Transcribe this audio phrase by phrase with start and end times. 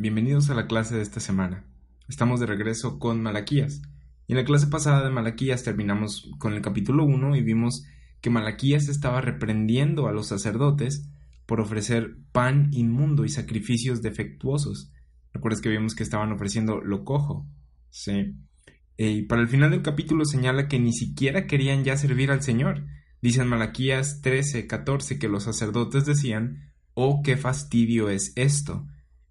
[0.00, 1.64] Bienvenidos a la clase de esta semana.
[2.08, 3.82] Estamos de regreso con Malaquías.
[4.28, 7.84] Y en la clase pasada de Malaquías terminamos con el capítulo 1 y vimos
[8.20, 11.10] que Malaquías estaba reprendiendo a los sacerdotes
[11.46, 14.92] por ofrecer pan inmundo y sacrificios defectuosos.
[15.32, 17.44] ¿Recuerdas que vimos que estaban ofreciendo lo cojo?
[17.90, 18.36] Sí.
[18.98, 22.42] Eh, y para el final del capítulo señala que ni siquiera querían ya servir al
[22.42, 22.86] Señor.
[23.20, 28.86] Dice en Malaquías 13, 14 que los sacerdotes decían, oh, qué fastidio es esto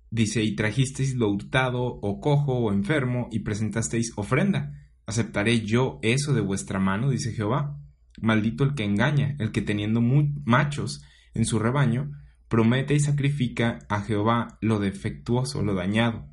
[0.10, 4.74] Dice, y trajisteis lo hurtado, o cojo, o enfermo, y presentasteis ofrenda.
[5.06, 7.10] ¿Aceptaré yo eso de vuestra mano?
[7.10, 7.80] dice Jehová.
[8.22, 12.12] Maldito el que engaña, el que teniendo machos en su rebaño,
[12.48, 16.28] promete y sacrifica a Jehová lo defectuoso, lo dañado.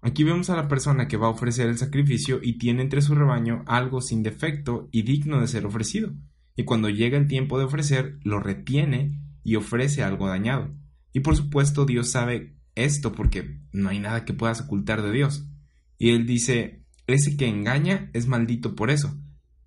[0.00, 3.14] Aquí vemos a la persona que va a ofrecer el sacrificio y tiene entre su
[3.14, 6.12] rebaño algo sin defecto y digno de ser ofrecido,
[6.56, 10.74] y cuando llega el tiempo de ofrecer, lo retiene y ofrece algo dañado.
[11.16, 15.48] Y por supuesto Dios sabe esto porque no hay nada que puedas ocultar de Dios.
[15.96, 19.18] Y él dice, ese que engaña es maldito por eso,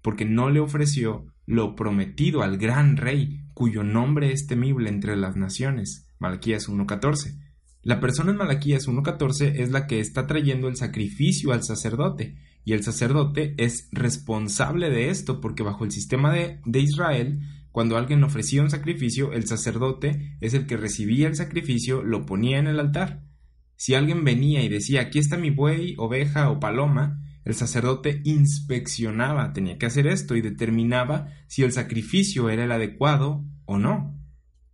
[0.03, 5.38] porque no le ofreció lo prometido al gran rey, cuyo nombre es temible entre las
[5.38, 6.08] naciones.
[6.19, 7.39] Malaquías 1.14.
[7.81, 12.73] La persona en Malaquías 1.14 es la que está trayendo el sacrificio al sacerdote, y
[12.73, 17.39] el sacerdote es responsable de esto porque bajo el sistema de, de Israel
[17.72, 22.58] cuando alguien ofrecía un sacrificio, el sacerdote es el que recibía el sacrificio, lo ponía
[22.58, 23.23] en el altar.
[23.75, 29.53] Si alguien venía y decía, aquí está mi buey, oveja o paloma, el sacerdote inspeccionaba,
[29.53, 34.19] tenía que hacer esto y determinaba si el sacrificio era el adecuado o no.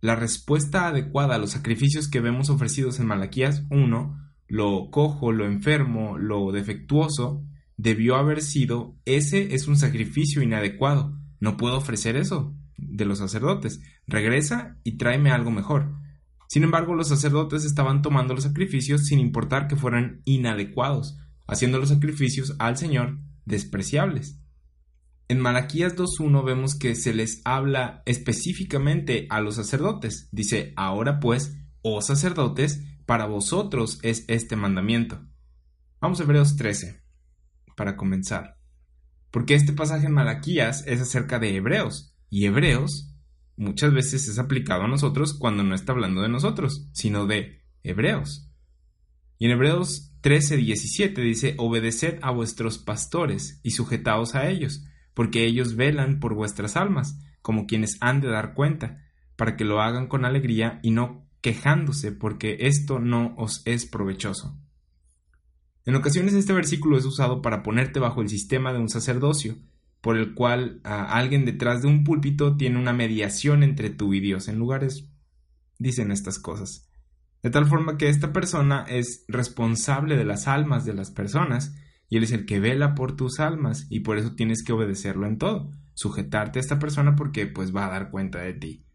[0.00, 4.18] La respuesta adecuada a los sacrificios que vemos ofrecidos en Malaquías 1,
[4.48, 7.44] lo cojo, lo enfermo, lo defectuoso,
[7.76, 12.55] debió haber sido, ese es un sacrificio inadecuado, no puedo ofrecer eso
[12.96, 15.94] de los sacerdotes, regresa y tráeme algo mejor.
[16.48, 21.88] Sin embargo, los sacerdotes estaban tomando los sacrificios sin importar que fueran inadecuados, haciendo los
[21.88, 24.40] sacrificios al Señor despreciables.
[25.28, 30.28] En Malaquías 2.1 vemos que se les habla específicamente a los sacerdotes.
[30.30, 35.26] Dice, ahora pues, oh sacerdotes, para vosotros es este mandamiento.
[36.00, 37.02] Vamos a Hebreos 13,
[37.76, 38.58] para comenzar.
[39.32, 43.12] Porque este pasaje en Malaquías es acerca de Hebreos, y Hebreos
[43.56, 48.50] muchas veces es aplicado a nosotros cuando no está hablando de nosotros, sino de Hebreos.
[49.38, 55.44] Y en Hebreos 13, 17 dice, Obedeced a vuestros pastores y sujetaos a ellos, porque
[55.44, 59.02] ellos velan por vuestras almas, como quienes han de dar cuenta,
[59.36, 64.58] para que lo hagan con alegría y no quejándose, porque esto no os es provechoso.
[65.84, 69.56] En ocasiones este versículo es usado para ponerte bajo el sistema de un sacerdocio,
[70.06, 74.46] por el cual alguien detrás de un púlpito tiene una mediación entre tú y Dios.
[74.46, 75.10] En lugares
[75.80, 76.88] dicen estas cosas.
[77.42, 81.74] De tal forma que esta persona es responsable de las almas de las personas
[82.08, 85.26] y él es el que vela por tus almas y por eso tienes que obedecerlo
[85.26, 88.86] en todo, sujetarte a esta persona porque pues va a dar cuenta de ti.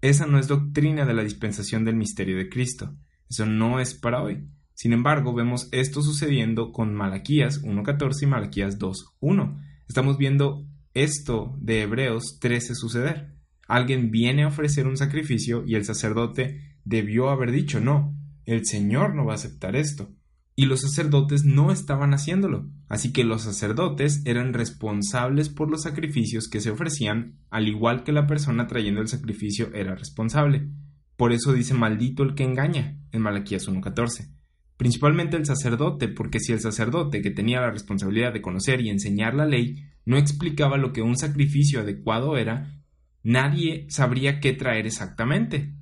[0.00, 2.96] Esa no es doctrina de la dispensación del misterio de Cristo.
[3.28, 4.48] Eso no es para hoy.
[4.72, 11.82] Sin embargo, vemos esto sucediendo con Malaquías 1.14 y Malaquías 2.1 Estamos viendo esto de
[11.82, 13.34] Hebreos 13 suceder.
[13.68, 19.14] Alguien viene a ofrecer un sacrificio y el sacerdote debió haber dicho no, el Señor
[19.14, 20.10] no va a aceptar esto.
[20.56, 26.48] Y los sacerdotes no estaban haciéndolo, así que los sacerdotes eran responsables por los sacrificios
[26.48, 30.68] que se ofrecían, al igual que la persona trayendo el sacrificio era responsable.
[31.16, 34.34] Por eso dice maldito el que engaña en Malaquías 1.14
[34.76, 39.34] principalmente el sacerdote, porque si el sacerdote, que tenía la responsabilidad de conocer y enseñar
[39.34, 42.82] la ley, no explicaba lo que un sacrificio adecuado era,
[43.22, 45.74] nadie sabría qué traer exactamente.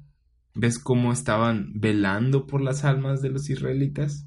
[0.54, 4.26] ¿Ves cómo estaban velando por las almas de los israelitas?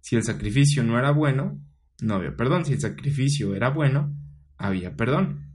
[0.00, 1.60] Si el sacrificio no era bueno,
[2.02, 2.64] no había perdón.
[2.64, 4.14] Si el sacrificio era bueno,
[4.56, 5.54] había perdón.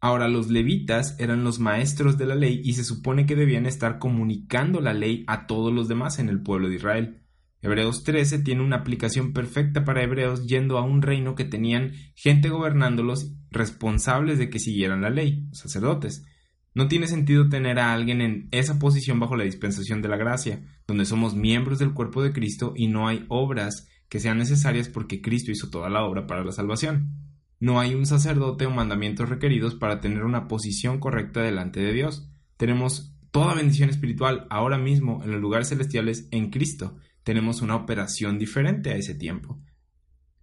[0.00, 3.98] Ahora los levitas eran los maestros de la ley y se supone que debían estar
[3.98, 7.23] comunicando la ley a todos los demás en el pueblo de Israel.
[7.64, 12.50] Hebreos 13 tiene una aplicación perfecta para hebreos yendo a un reino que tenían gente
[12.50, 16.26] gobernándolos responsables de que siguieran la ley, sacerdotes.
[16.74, 20.62] No tiene sentido tener a alguien en esa posición bajo la dispensación de la gracia,
[20.86, 25.22] donde somos miembros del cuerpo de Cristo y no hay obras que sean necesarias porque
[25.22, 27.14] Cristo hizo toda la obra para la salvación.
[27.60, 32.30] No hay un sacerdote o mandamientos requeridos para tener una posición correcta delante de Dios.
[32.58, 36.98] Tenemos toda bendición espiritual ahora mismo en los lugares celestiales en Cristo.
[37.24, 39.60] Tenemos una operación diferente a ese tiempo.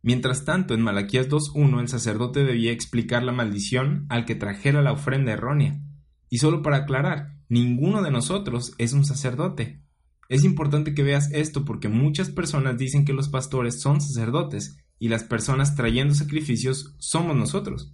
[0.04, 4.92] Mientras tanto, en Malaquías 2.1 el sacerdote debía explicar la maldición al que trajera la
[4.92, 5.80] ofrenda errónea.
[6.28, 9.83] Y solo para aclarar, ninguno de nosotros es un sacerdote.
[10.28, 15.10] Es importante que veas esto porque muchas personas dicen que los pastores son sacerdotes y
[15.10, 17.94] las personas trayendo sacrificios somos nosotros.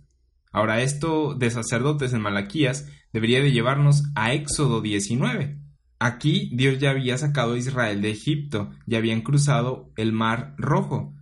[0.51, 5.59] Ahora esto de sacerdotes en Malaquías debería de llevarnos a Éxodo 19.
[5.99, 11.13] Aquí Dios ya había sacado a Israel de Egipto, ya habían cruzado el mar rojo.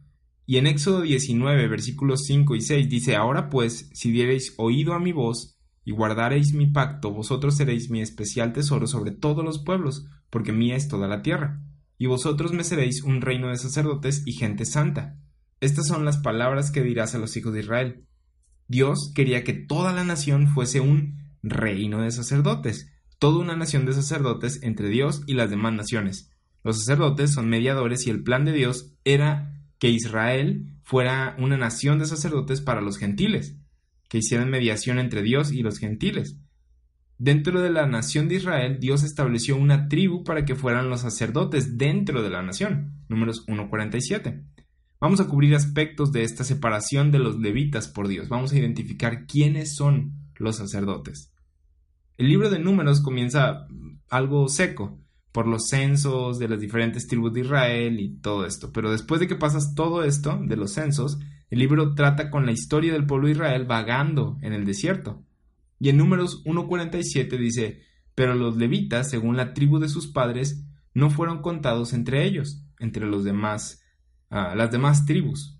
[0.45, 5.00] Y en Éxodo 19, versículos 5 y 6 dice, Ahora pues, si diereis oído a
[5.00, 5.56] mi voz,
[5.86, 10.75] y guardaréis mi pacto, vosotros seréis mi especial tesoro sobre todos los pueblos, porque mía
[10.75, 11.62] es toda la tierra.
[11.98, 15.18] Y vosotros me seréis un reino de sacerdotes y gente santa.
[15.62, 18.06] Estas son las palabras que dirás a los hijos de Israel.
[18.68, 22.92] Dios quería que toda la nación fuese un reino de sacerdotes,
[23.25, 26.30] toda una nación de sacerdotes entre Dios y las demás naciones.
[26.63, 31.98] Los sacerdotes son mediadores y el plan de Dios era que Israel fuera una nación
[31.98, 33.57] de sacerdotes para los gentiles
[34.10, 36.38] que hicieran mediación entre Dios y los gentiles.
[37.18, 41.80] Dentro de la nación de Israel, Dios estableció una tribu para que fueran los sacerdotes
[41.80, 42.94] dentro de la nación.
[43.10, 44.44] Números 1.47.
[45.00, 48.30] Vamos a cubrir aspectos de esta separación de los levitas por Dios.
[48.30, 51.31] Vamos a identificar quiénes son los sacerdotes.
[52.17, 53.67] El libro de números comienza
[54.09, 55.00] algo seco
[55.33, 58.71] por los censos de las diferentes tribus de Israel y todo esto.
[58.71, 61.19] Pero después de que pasas todo esto de los censos,
[61.50, 65.25] el libro trata con la historia del pueblo de Israel vagando en el desierto.
[65.77, 67.81] Y en números 1.47 dice,
[68.15, 70.63] pero los levitas, según la tribu de sus padres,
[70.94, 73.83] no fueron contados entre ellos, entre los demás,
[74.29, 75.59] ah, las demás tribus.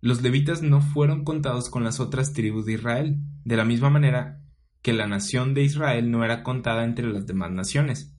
[0.00, 4.40] Los levitas no fueron contados con las otras tribus de Israel, de la misma manera
[4.82, 8.14] que la nación de Israel no era contada entre las demás naciones.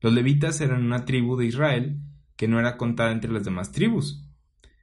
[0.00, 2.00] Los levitas eran una tribu de Israel
[2.36, 4.30] que no era contada entre las demás tribus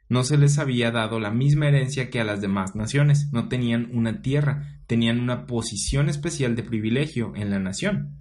[0.09, 3.89] no se les había dado la misma herencia que a las demás naciones, no tenían
[3.93, 8.15] una tierra, tenían una posición especial de privilegio en la nación.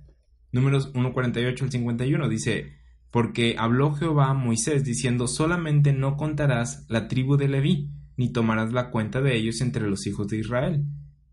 [0.51, 2.73] Números 1.48 al 51 dice,
[3.11, 8.73] porque habló Jehová a Moisés diciendo, solamente no contarás la tribu de Leví, ni tomarás
[8.73, 10.85] la cuenta de ellos entre los hijos de Israel,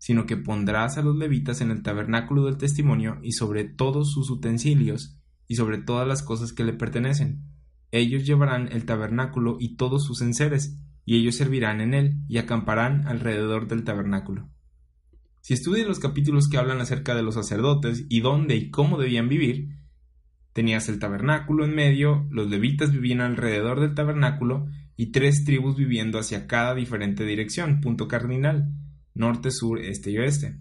[0.04, 4.28] sino que pondrás a los levitas en el tabernáculo del testimonio y sobre todos sus
[4.28, 5.18] utensilios,
[5.48, 7.40] y sobre todas las cosas que le pertenecen.
[7.90, 13.06] Ellos llevarán el tabernáculo y todos sus enseres, y ellos servirán en él, y acamparán
[13.06, 14.50] alrededor del tabernáculo.
[15.40, 19.30] Si estudias los capítulos que hablan acerca de los sacerdotes y dónde y cómo debían
[19.30, 19.70] vivir,
[20.52, 24.66] tenías el tabernáculo en medio, los levitas vivían alrededor del tabernáculo
[24.98, 28.70] y tres tribus viviendo hacia cada diferente dirección, punto cardinal,
[29.14, 30.58] norte, sur, este y oeste.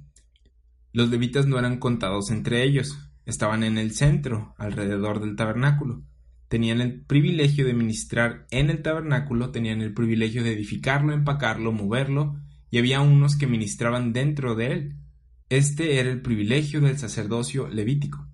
[0.92, 6.04] Los levitas no eran contados entre ellos, estaban en el centro, alrededor del tabernáculo
[6.54, 12.40] tenían el privilegio de ministrar en el tabernáculo, tenían el privilegio de edificarlo, empacarlo, moverlo,
[12.70, 14.96] y había unos que ministraban dentro de él.
[15.50, 18.28] Este era el privilegio del sacerdocio levítico.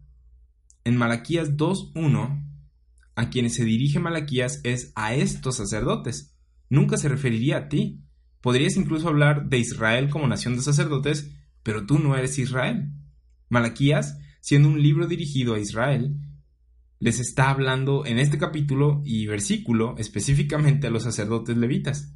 [0.83, 2.45] En Malaquías 2.1,
[3.15, 6.35] a quienes se dirige Malaquías es a estos sacerdotes.
[6.69, 8.01] Nunca se referiría a ti.
[8.41, 11.31] Podrías incluso hablar de Israel como nación de sacerdotes,
[11.63, 12.91] pero tú no eres Israel.
[13.49, 16.15] Malaquías, siendo un libro dirigido a Israel,
[16.99, 22.13] les está hablando en este capítulo y versículo específicamente a los sacerdotes levitas.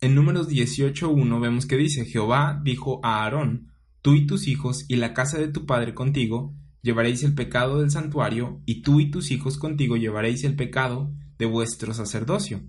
[0.00, 3.72] En números 18.1 vemos que dice, Jehová dijo a Aarón,
[4.02, 7.90] tú y tus hijos y la casa de tu padre contigo llevaréis el pecado del
[7.90, 12.62] santuario, y tú y tus hijos contigo llevaréis el pecado de vuestro sacerdocio.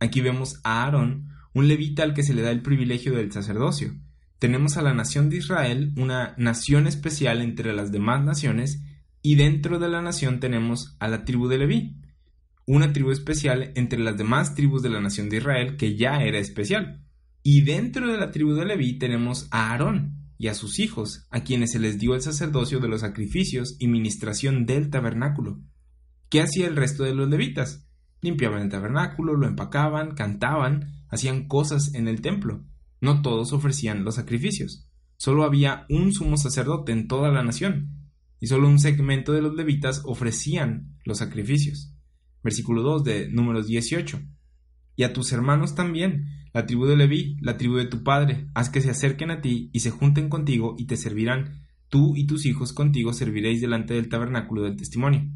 [0.00, 1.28] Aquí vemos a Aarón,
[1.58, 3.92] un levita al que se le da el privilegio del sacerdocio.
[4.38, 8.80] Tenemos a la nación de Israel, una nación especial entre las demás naciones,
[9.22, 11.96] y dentro de la nación tenemos a la tribu de Leví,
[12.64, 16.38] una tribu especial entre las demás tribus de la nación de Israel que ya era
[16.38, 17.02] especial.
[17.42, 21.42] Y dentro de la tribu de Leví tenemos a Aarón y a sus hijos, a
[21.42, 25.60] quienes se les dio el sacerdocio de los sacrificios y ministración del tabernáculo.
[26.28, 27.88] ¿Qué hacía el resto de los levitas?
[28.20, 32.64] Limpiaban el tabernáculo, lo empacaban, cantaban, hacían cosas en el templo.
[33.00, 34.88] No todos ofrecían los sacrificios.
[35.16, 37.98] Solo había un sumo sacerdote en toda la nación,
[38.40, 41.94] y solo un segmento de los levitas ofrecían los sacrificios.
[42.42, 44.20] Versículo 2 de números 18.
[44.94, 48.70] Y a tus hermanos también, la tribu de Leví, la tribu de tu padre, haz
[48.70, 51.66] que se acerquen a ti y se junten contigo y te servirán.
[51.88, 55.26] tú y tus hijos contigo serviréis delante del tabernáculo del testimonio.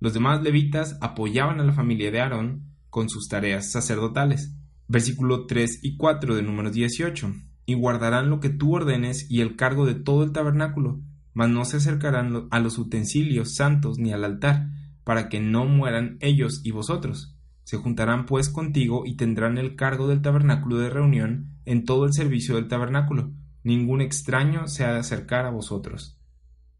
[0.00, 4.56] Los demás levitas apoyaban a la familia de Aarón con sus tareas sacerdotales.
[4.88, 7.34] Versículo 3 y 4 de números 18.
[7.66, 11.00] Y guardarán lo que tú ordenes y el cargo de todo el tabernáculo,
[11.34, 14.70] mas no se acercarán a los utensilios santos ni al altar,
[15.04, 17.36] para que no mueran ellos y vosotros.
[17.64, 22.14] Se juntarán pues contigo y tendrán el cargo del tabernáculo de reunión en todo el
[22.14, 23.30] servicio del tabernáculo.
[23.62, 26.18] Ningún extraño se ha de acercar a vosotros.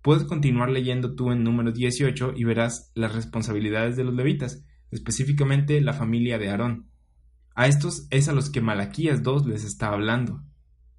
[0.00, 5.81] Puedes continuar leyendo tú en número 18 y verás las responsabilidades de los levitas, específicamente
[5.83, 6.88] la familia de Aarón.
[7.59, 10.45] A estos es a los que Malaquías 2 les está hablando.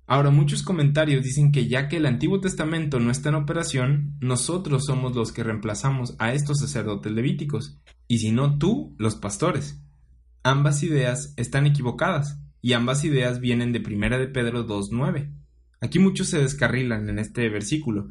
[0.08, 4.84] Ahora muchos comentarios dicen que ya que el Antiguo Testamento no está en operación, nosotros
[4.86, 9.82] somos los que reemplazamos a estos sacerdotes levíticos, y si no tú, los pastores.
[10.44, 15.34] Ambas ideas están equivocadas, y ambas ideas vienen de Primera de Pedro 2.9.
[15.80, 18.10] Aquí muchos se descarrilan en este versículo.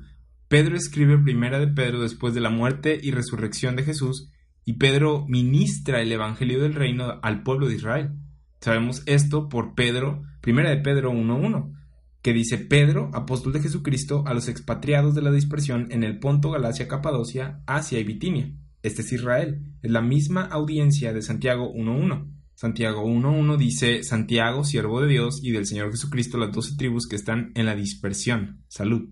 [0.48, 4.32] Pedro escribe Primera de Pedro después de la muerte y resurrección de Jesús,
[4.64, 8.12] y Pedro ministra el Evangelio del Reino al pueblo de Israel.
[8.60, 11.78] Sabemos esto por Pedro, Primera de Pedro 1.1
[12.22, 16.50] que dice Pedro, apóstol de Jesucristo, a los expatriados de la dispersión en el Ponto,
[16.50, 18.52] Galacia, Capadocia, Asia y Bitinia.
[18.82, 19.74] Este es Israel.
[19.82, 22.34] Es la misma audiencia de Santiago 1.1.
[22.54, 27.16] Santiago 1.1 dice Santiago, siervo de Dios y del Señor Jesucristo, las doce tribus que
[27.16, 28.64] están en la dispersión.
[28.68, 29.08] Salud.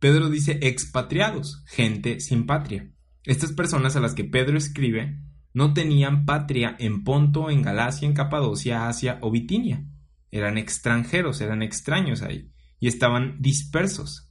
[0.00, 2.90] Pedro dice expatriados, gente sin patria.
[3.24, 5.20] Estas personas a las que Pedro escribe
[5.56, 9.86] no tenían patria en Ponto, en Galacia, en Capadocia, Asia o Bitinia
[10.30, 14.30] eran extranjeros, eran extraños ahí, y estaban dispersos.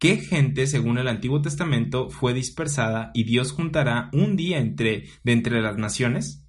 [0.00, 5.32] ¿Qué gente, según el Antiguo Testamento, fue dispersada y Dios juntará un día entre, de
[5.32, 6.44] entre las naciones?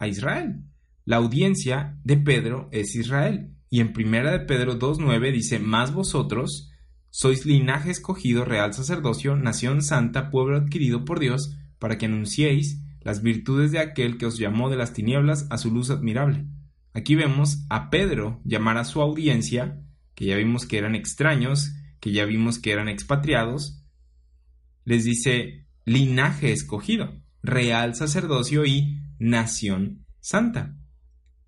[0.00, 0.64] A Israel.
[1.04, 3.54] La audiencia de Pedro es Israel.
[3.70, 6.72] Y en primera de Pedro 2.9 dice, más vosotros
[7.08, 13.22] sois linaje escogido, real sacerdocio, nación santa, pueblo adquirido por Dios, para que anunciéis las
[13.22, 16.46] virtudes de aquel que os llamó de las tinieblas a su luz admirable.
[16.92, 19.82] Aquí vemos a Pedro llamar a su audiencia,
[20.14, 23.84] que ya vimos que eran extraños, que ya vimos que eran expatriados,
[24.84, 30.76] les dice linaje escogido, real sacerdocio y nación santa.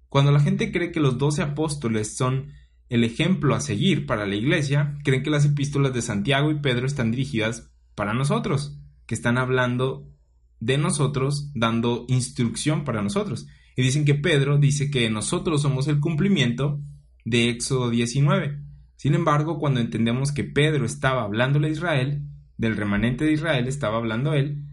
[0.09, 2.53] Cuando la gente cree que los doce apóstoles son
[2.89, 6.87] el ejemplo a seguir para la iglesia, creen que las epístolas de Santiago y Pedro
[6.87, 10.12] están dirigidas para nosotros, que están hablando
[10.63, 13.49] de nosotros, dando instrucción para nosotros.
[13.77, 16.81] Y dicen que Pedro dice que nosotros somos el cumplimiento
[17.25, 18.61] de Éxodo 19.
[18.95, 22.23] Sin embargo, cuando entendemos que Pedro estaba hablándole a Israel,
[22.59, 24.65] del remanente de Israel estaba hablando él,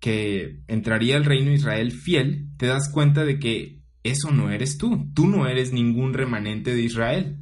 [0.00, 4.78] que entraría el reino de Israel fiel, te das cuenta de que eso no eres
[4.78, 7.38] tú, tú no eres ningún remanente de Israel.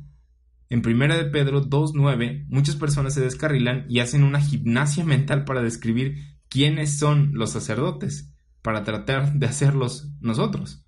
[0.69, 5.63] En 1 de Pedro 2.9, muchas personas se descarrilan y hacen una gimnasia mental para
[5.63, 10.85] describir quiénes son los sacerdotes, para tratar de hacerlos nosotros.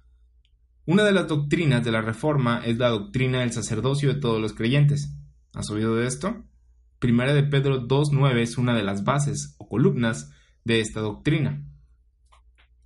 [0.86, 4.52] Una de las doctrinas de la Reforma es la doctrina del sacerdocio de todos los
[4.52, 5.12] creyentes.
[5.52, 6.44] ¿Has oído de esto?
[6.98, 10.30] Primera de Pedro 2.9 es una de las bases o columnas
[10.64, 11.66] de esta doctrina.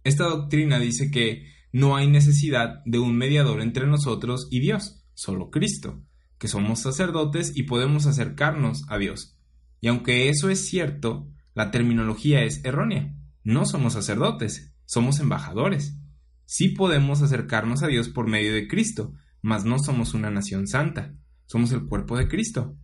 [0.02, 5.50] Esta doctrina dice que no hay necesidad de un mediador entre nosotros y Dios, solo
[5.50, 6.02] Cristo,
[6.38, 9.36] que somos sacerdotes y podemos acercarnos a Dios.
[9.80, 13.14] Y aunque eso es cierto, la terminología es errónea.
[13.42, 15.96] No somos sacerdotes, somos embajadores.
[16.44, 21.14] Sí podemos acercarnos a Dios por medio de Cristo, mas no somos una nación santa,
[21.46, 22.76] somos el cuerpo de Cristo.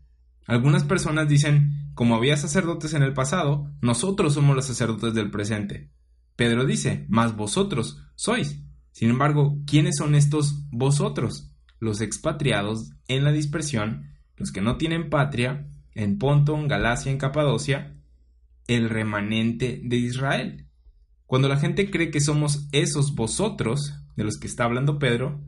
[0.46, 5.90] Algunas personas dicen, como había sacerdotes en el pasado, nosotros somos los sacerdotes del presente.
[6.36, 8.62] Pedro dice, mas vosotros sois.
[8.92, 11.52] Sin embargo, ¿quiénes son estos vosotros?
[11.80, 17.18] Los expatriados en la dispersión, los que no tienen patria, en Ponto, en Galacia, en
[17.18, 17.95] Capadocia,
[18.68, 20.66] el remanente de Israel.
[21.26, 25.44] Cuando la gente cree que somos esos vosotros de los que está hablando Pedro,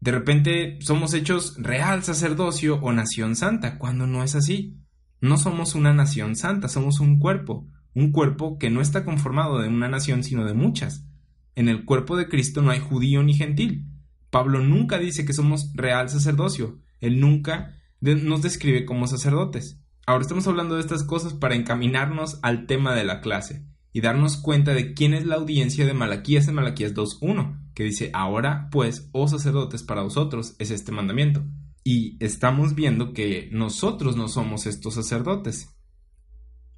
[0.00, 4.78] de repente somos hechos real sacerdocio o nación santa, cuando no es así.
[5.20, 9.68] No somos una nación santa, somos un cuerpo, un cuerpo que no está conformado de
[9.68, 11.06] una nación sino de muchas.
[11.54, 13.86] En el cuerpo de Cristo no hay judío ni gentil.
[14.30, 19.81] Pablo nunca dice que somos real sacerdocio, él nunca nos describe como sacerdotes.
[20.04, 24.36] Ahora estamos hablando de estas cosas para encaminarnos al tema de la clase y darnos
[24.36, 29.08] cuenta de quién es la audiencia de Malaquías en Malaquías 2.1, que dice, ahora pues,
[29.12, 31.44] oh sacerdotes, para vosotros es este mandamiento.
[31.84, 35.68] Y estamos viendo que nosotros no somos estos sacerdotes.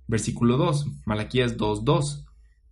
[0.07, 2.27] Versículo 2, Malaquías 2.2,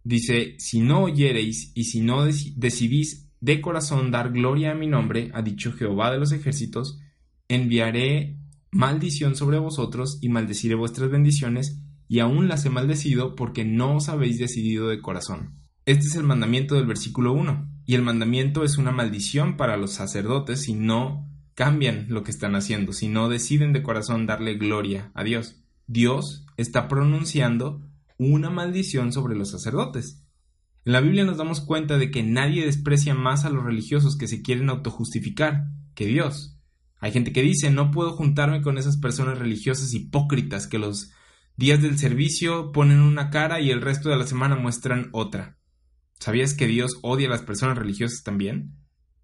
[0.05, 5.31] dice, si no oyereis y si no decidís de corazón dar gloria a mi nombre,
[5.33, 7.01] ha dicho Jehová de los ejércitos,
[7.49, 8.42] enviaré
[8.73, 14.09] maldición sobre vosotros y maldeciré vuestras bendiciones, y aún las he maldecido porque no os
[14.09, 15.61] habéis decidido de corazón.
[15.85, 19.93] Este es el mandamiento del versículo 1, y el mandamiento es una maldición para los
[19.93, 25.11] sacerdotes si no cambian lo que están haciendo, si no deciden de corazón darle gloria
[25.15, 25.63] a Dios.
[25.87, 27.83] Dios está pronunciando
[28.17, 30.23] una maldición sobre los sacerdotes.
[30.85, 34.29] En la Biblia nos damos cuenta de que nadie desprecia más a los religiosos que
[34.29, 36.52] se quieren autojustificar que Dios.
[37.03, 41.11] Hay gente que dice no puedo juntarme con esas personas religiosas hipócritas que los
[41.57, 45.59] días del servicio ponen una cara y el resto de la semana muestran otra.
[46.21, 48.77] ¿Sabías que Dios odia a las personas religiosas también?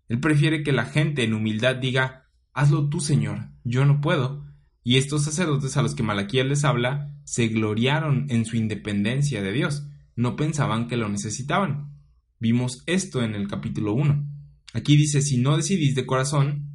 [0.08, 4.44] Él prefiere que la gente en humildad diga Hazlo tú, Señor, yo no puedo,
[4.82, 9.52] y estos sacerdotes a los que Malaquías les habla se gloriaron en su independencia de
[9.52, 11.92] Dios, no pensaban que lo necesitaban.
[12.40, 14.26] Vimos esto en el capítulo 1.
[14.74, 16.67] Aquí dice, si no decidís de corazón,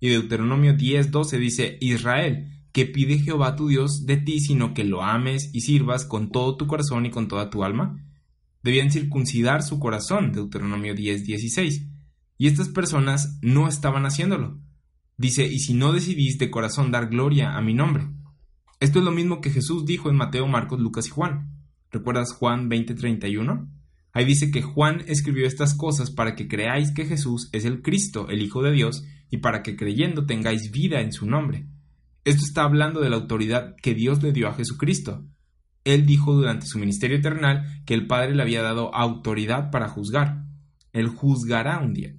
[0.00, 5.02] y Deuteronomio 10:12 dice, Israel, que pide Jehová tu Dios de ti, sino que lo
[5.02, 8.04] ames y sirvas con todo tu corazón y con toda tu alma.
[8.62, 11.88] Debían circuncidar su corazón, Deuteronomio 10:16.
[12.36, 14.60] Y estas personas no estaban haciéndolo.
[15.16, 18.06] Dice, y si no decidís de corazón dar gloria a mi nombre.
[18.78, 21.50] Esto es lo mismo que Jesús dijo en Mateo, Marcos, Lucas y Juan.
[21.90, 23.68] ¿Recuerdas Juan 20:31?
[24.12, 28.28] Ahí dice que Juan escribió estas cosas para que creáis que Jesús es el Cristo,
[28.28, 31.66] el Hijo de Dios, y para que creyendo tengáis vida en su nombre.
[32.24, 35.24] Esto está hablando de la autoridad que Dios le dio a Jesucristo.
[35.84, 40.44] Él dijo durante su ministerio eternal que el Padre le había dado autoridad para juzgar.
[40.92, 42.14] Él juzgará un día.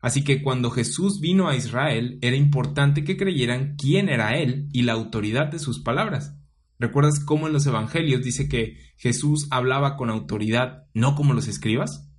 [0.00, 4.82] Así que cuando Jesús vino a Israel, era importante que creyeran quién era Él y
[4.82, 6.36] la autoridad de sus palabras.
[6.78, 12.10] ¿Recuerdas cómo en los Evangelios dice que Jesús hablaba con autoridad, no como los escribas?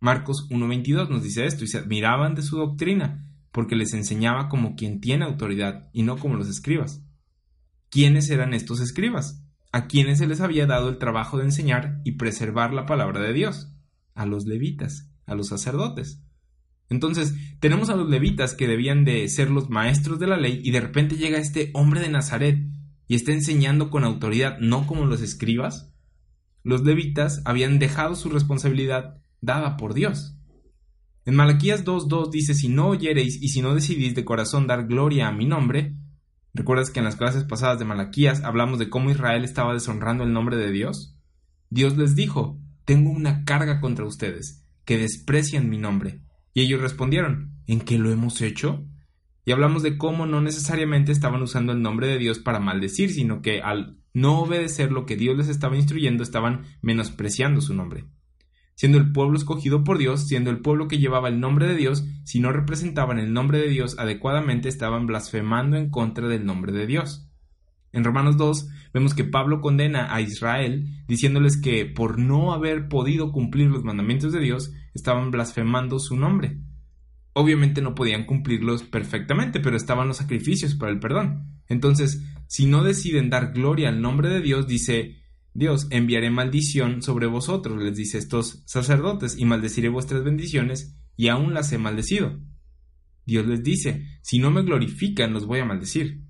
[0.00, 4.76] Marcos 1.22 nos dice esto y se admiraban de su doctrina, porque les enseñaba como
[4.76, 7.02] quien tiene autoridad y no como los escribas.
[7.90, 9.44] ¿Quiénes eran estos escribas?
[9.72, 13.32] A quienes se les había dado el trabajo de enseñar y preservar la palabra de
[13.32, 13.72] Dios.
[14.14, 16.22] A los levitas, a los sacerdotes.
[16.90, 20.70] Entonces, tenemos a los levitas que debían de ser los maestros de la ley y
[20.70, 22.58] de repente llega este hombre de Nazaret
[23.06, 25.92] y está enseñando con autoridad, no como los escribas.
[26.62, 30.37] Los levitas habían dejado su responsabilidad dada por Dios.
[31.28, 35.28] En Malaquías 2.2 dice, si no oyereis y si no decidís de corazón dar gloria
[35.28, 35.94] a mi nombre,
[36.54, 40.32] ¿recuerdas que en las clases pasadas de Malaquías hablamos de cómo Israel estaba deshonrando el
[40.32, 41.18] nombre de Dios?
[41.68, 46.22] Dios les dijo, tengo una carga contra ustedes, que desprecian mi nombre
[46.54, 48.86] y ellos respondieron, ¿en qué lo hemos hecho?
[49.44, 53.42] Y hablamos de cómo no necesariamente estaban usando el nombre de Dios para maldecir, sino
[53.42, 58.06] que al no obedecer lo que Dios les estaba instruyendo, estaban menospreciando su nombre.
[58.78, 62.04] Siendo el pueblo escogido por Dios, siendo el pueblo que llevaba el nombre de Dios,
[62.22, 66.86] si no representaban el nombre de Dios adecuadamente, estaban blasfemando en contra del nombre de
[66.86, 67.28] Dios.
[67.90, 73.32] En Romanos 2 vemos que Pablo condena a Israel diciéndoles que por no haber podido
[73.32, 76.60] cumplir los mandamientos de Dios, estaban blasfemando su nombre.
[77.32, 81.58] Obviamente no podían cumplirlos perfectamente, pero estaban los sacrificios para el perdón.
[81.66, 85.16] Entonces, si no deciden dar gloria al nombre de Dios, dice
[85.54, 91.54] Dios, enviaré maldición sobre vosotros, les dice estos sacerdotes, y maldeciré vuestras bendiciones, y aún
[91.54, 92.38] las he maldecido.
[93.26, 96.22] Dios les dice, si no me glorifican, los voy a maldecir.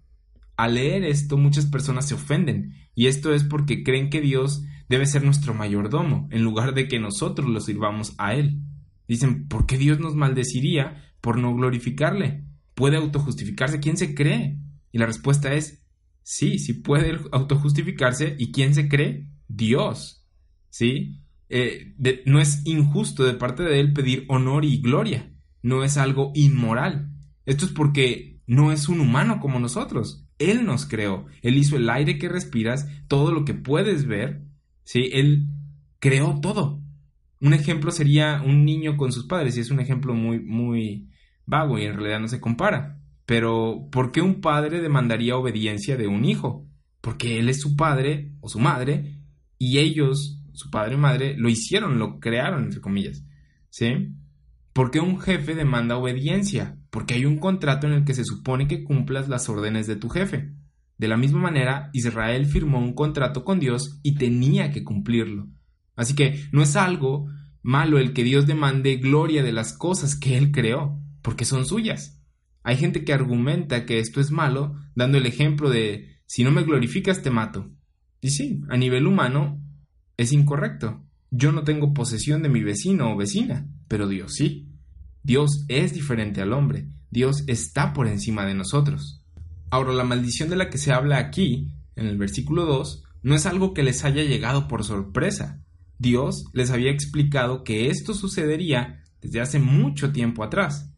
[0.56, 5.06] Al leer esto, muchas personas se ofenden, y esto es porque creen que Dios debe
[5.06, 8.62] ser nuestro mayordomo, en lugar de que nosotros lo sirvamos a Él.
[9.06, 12.44] Dicen, ¿por qué Dios nos maldeciría por no glorificarle?
[12.74, 13.80] ¿Puede autojustificarse?
[13.80, 14.58] ¿Quién se cree?
[14.90, 15.84] Y la respuesta es,
[16.28, 18.36] sí, sí puede autojustificarse.
[18.38, 19.30] ¿Y quién se cree?
[19.48, 20.26] Dios.
[20.68, 21.22] ¿Sí?
[21.48, 21.94] Eh,
[22.26, 25.32] no es injusto de parte de Él pedir honor y gloria.
[25.62, 27.14] No es algo inmoral.
[27.46, 30.26] Esto es porque no es un humano como nosotros.
[30.38, 31.24] Él nos creó.
[31.40, 34.44] Él hizo el aire que respiras, todo lo que puedes ver,
[34.84, 35.08] ¿sí?
[35.14, 35.48] Él
[35.98, 36.82] creó todo.
[37.40, 41.08] Un ejemplo sería un niño con sus padres, y es un ejemplo muy, muy
[41.46, 42.97] vago y en realidad no se compara.
[43.28, 46.66] Pero, ¿por qué un padre demandaría obediencia de un hijo?
[47.02, 49.20] Porque él es su padre o su madre,
[49.58, 53.26] y ellos, su padre y madre, lo hicieron, lo crearon, entre comillas.
[53.68, 54.14] ¿Sí?
[54.72, 56.78] ¿Por qué un jefe demanda obediencia?
[56.88, 60.08] Porque hay un contrato en el que se supone que cumplas las órdenes de tu
[60.08, 60.54] jefe.
[60.96, 65.48] De la misma manera, Israel firmó un contrato con Dios y tenía que cumplirlo.
[65.96, 67.26] Así que no es algo
[67.60, 72.17] malo el que Dios demande gloria de las cosas que Él creó, porque son suyas.
[72.62, 76.62] Hay gente que argumenta que esto es malo, dando el ejemplo de si no me
[76.62, 77.70] glorificas te mato.
[78.20, 79.62] Y sí, a nivel humano
[80.16, 81.04] es incorrecto.
[81.30, 84.68] Yo no tengo posesión de mi vecino o vecina, pero Dios sí.
[85.22, 86.88] Dios es diferente al hombre.
[87.10, 89.24] Dios está por encima de nosotros.
[89.70, 93.46] Ahora, la maldición de la que se habla aquí, en el versículo 2, no es
[93.46, 95.62] algo que les haya llegado por sorpresa.
[95.98, 100.94] Dios les había explicado que esto sucedería desde hace mucho tiempo atrás.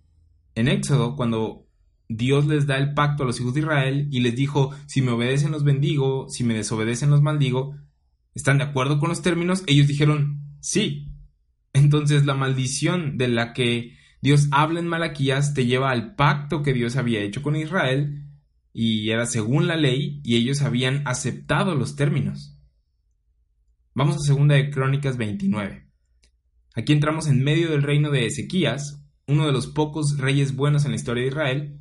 [0.54, 1.66] En Éxodo, cuando
[2.08, 5.12] Dios les da el pacto a los hijos de Israel y les dijo, si me
[5.12, 7.76] obedecen los bendigo, si me desobedecen los maldigo,
[8.34, 9.62] ¿están de acuerdo con los términos?
[9.66, 11.12] Ellos dijeron, sí.
[11.72, 16.74] Entonces la maldición de la que Dios habla en Malaquías te lleva al pacto que
[16.74, 18.26] Dios había hecho con Israel
[18.72, 22.58] y era según la ley y ellos habían aceptado los términos.
[23.94, 25.88] Vamos a segunda de Crónicas 29.
[26.74, 28.99] Aquí entramos en medio del reino de Ezequías,
[29.30, 31.80] uno de los pocos reyes buenos en la historia de Israel.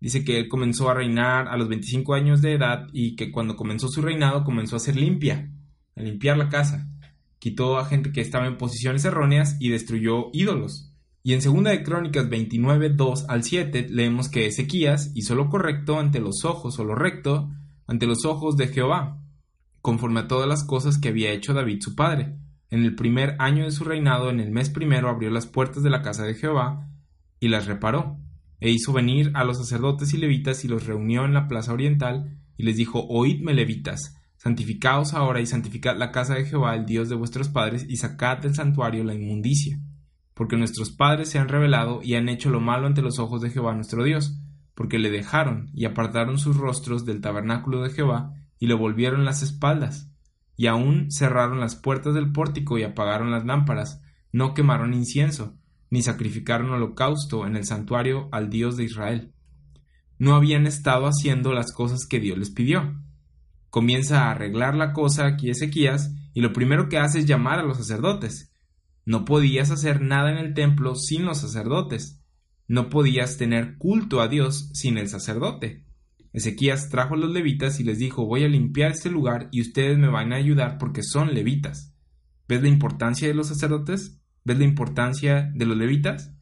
[0.00, 3.56] Dice que él comenzó a reinar a los 25 años de edad y que cuando
[3.56, 5.50] comenzó su reinado comenzó a ser limpia,
[5.96, 6.86] a limpiar la casa.
[7.38, 10.92] Quitó a gente que estaba en posiciones erróneas y destruyó ídolos.
[11.22, 15.98] Y en segunda de Crónicas 29, 2 al 7 leemos que Ezequías hizo lo correcto
[15.98, 17.50] ante los ojos o lo recto
[17.86, 19.22] ante los ojos de Jehová,
[19.80, 22.36] conforme a todas las cosas que había hecho David su padre.
[22.74, 25.90] En el primer año de su reinado, en el mes primero, abrió las puertas de
[25.90, 26.90] la casa de Jehová
[27.38, 28.18] y las reparó,
[28.58, 32.36] e hizo venir a los sacerdotes y levitas y los reunió en la plaza oriental,
[32.56, 37.08] y les dijo, Oídme levitas, santificaos ahora y santificad la casa de Jehová, el Dios
[37.08, 39.78] de vuestros padres, y sacad del santuario la inmundicia
[40.34, 43.50] porque nuestros padres se han rebelado y han hecho lo malo ante los ojos de
[43.50, 44.36] Jehová nuestro Dios,
[44.74, 49.42] porque le dejaron y apartaron sus rostros del tabernáculo de Jehová y le volvieron las
[49.42, 50.12] espaldas,
[50.56, 55.56] y aún cerraron las puertas del pórtico y apagaron las lámparas, no quemaron incienso,
[55.90, 59.32] ni sacrificaron holocausto en el santuario al Dios de Israel.
[60.18, 63.00] No habían estado haciendo las cosas que Dios les pidió.
[63.70, 67.62] Comienza a arreglar la cosa aquí Ezequías, y lo primero que hace es llamar a
[67.62, 68.54] los sacerdotes,
[69.06, 72.22] no podías hacer nada en el templo sin los sacerdotes.
[72.66, 75.83] No podías tener culto a Dios sin el sacerdote.
[76.34, 79.96] Ezequías trajo a los levitas y les dijo voy a limpiar este lugar y ustedes
[79.96, 81.94] me van a ayudar porque son levitas.
[82.48, 84.20] ¿Ves la importancia de los sacerdotes?
[84.44, 86.34] ¿Ves la importancia de los levitas?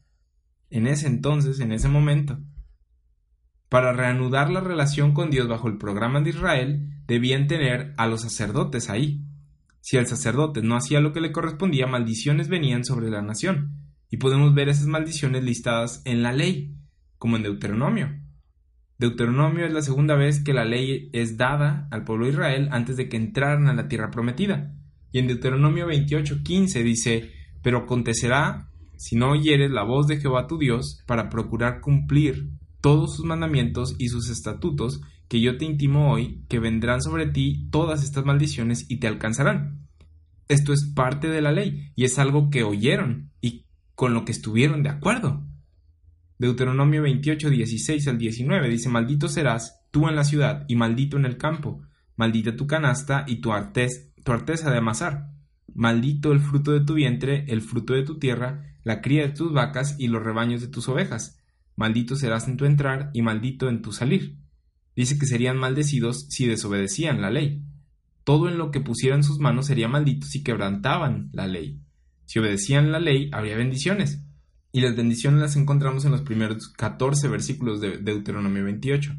[0.71, 2.39] En ese entonces, en ese momento.
[3.69, 8.21] Para reanudar la relación con Dios bajo el programa de Israel, debían tener a los
[8.21, 9.23] sacerdotes ahí.
[9.79, 14.17] Si el sacerdote no hacía lo que le correspondía, maldiciones venían sobre la nación, y
[14.17, 16.75] podemos ver esas maldiciones listadas en la ley,
[17.19, 18.22] como en Deuteronomio.
[19.03, 22.95] Deuteronomio es la segunda vez que la ley es dada al pueblo de Israel antes
[22.95, 24.73] de que entraran a la tierra prometida.
[25.11, 27.29] Y en Deuteronomio 28:15 dice,
[27.61, 33.17] pero acontecerá, si no oyeres la voz de Jehová tu Dios, para procurar cumplir todos
[33.17, 38.05] sus mandamientos y sus estatutos que yo te intimo hoy, que vendrán sobre ti todas
[38.05, 39.85] estas maldiciones y te alcanzarán.
[40.47, 44.31] Esto es parte de la ley y es algo que oyeron y con lo que
[44.31, 45.43] estuvieron de acuerdo.
[46.39, 51.25] Deuteronomio 28, 16 al 19 dice, Maldito serás tú en la ciudad y maldito en
[51.25, 51.81] el campo,
[52.15, 55.29] maldita tu canasta y tu, artez, tu arteza de amasar,
[55.73, 59.53] maldito el fruto de tu vientre, el fruto de tu tierra, la cría de tus
[59.53, 61.39] vacas y los rebaños de tus ovejas,
[61.75, 64.43] maldito serás en tu entrar y maldito en tu salir
[64.95, 67.63] dice que serían maldecidos si desobedecían la ley.
[68.23, 71.79] Todo en lo que pusieran sus manos sería maldito si quebrantaban la ley.
[72.25, 74.23] Si obedecían la ley, habría bendiciones.
[74.75, 79.15] Y las bendiciones las encontramos en los primeros 14 versículos de Deuteronomio 28.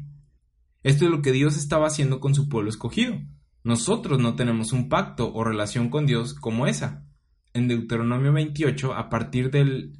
[0.83, 3.21] Esto es lo que Dios estaba haciendo con su pueblo escogido.
[3.63, 7.05] Nosotros no tenemos un pacto o relación con Dios como esa.
[7.53, 9.97] En Deuteronomio 28, a partir del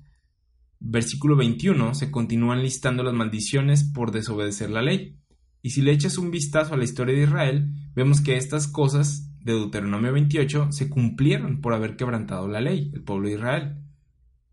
[0.82, 5.18] versículo 21, se continúan listando las maldiciones por desobedecer la ley.
[5.62, 9.32] Y si le echas un vistazo a la historia de Israel, vemos que estas cosas
[9.39, 13.85] de Deuteronomio 28 se cumplieron por haber quebrantado la ley, el pueblo de Israel.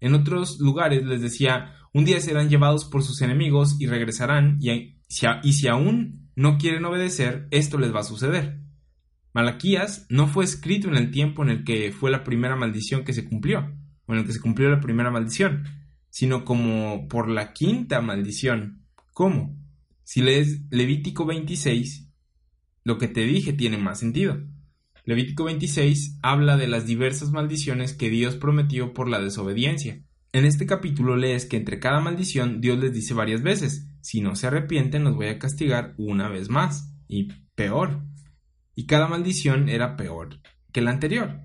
[0.02, 4.98] En otros lugares les decía, un día serán llevados por sus enemigos y regresarán, y,
[5.08, 8.58] si aún no quieren obedecer, esto les va a suceder.
[9.32, 13.12] Malaquías no fue escrito en el tiempo en el que fue la primera maldición que
[13.12, 13.72] se cumplió,
[14.06, 15.68] o en el que se cumplió la primera maldición,
[16.10, 18.84] sino como por la quinta maldición.
[19.12, 19.56] ¿Cómo?
[20.02, 22.10] Si lees Levítico 26,
[22.82, 24.36] lo que te dije tiene más sentido.
[25.04, 30.04] Levítico 26 habla de las diversas maldiciones que Dios prometió por la desobediencia.
[30.32, 34.36] En este capítulo lees que entre cada maldición Dios les dice varias veces, si no
[34.36, 38.02] se arrepienten los voy a castigar una vez más, y peor.
[38.74, 40.40] Y cada maldición era peor
[40.72, 41.42] que la anterior.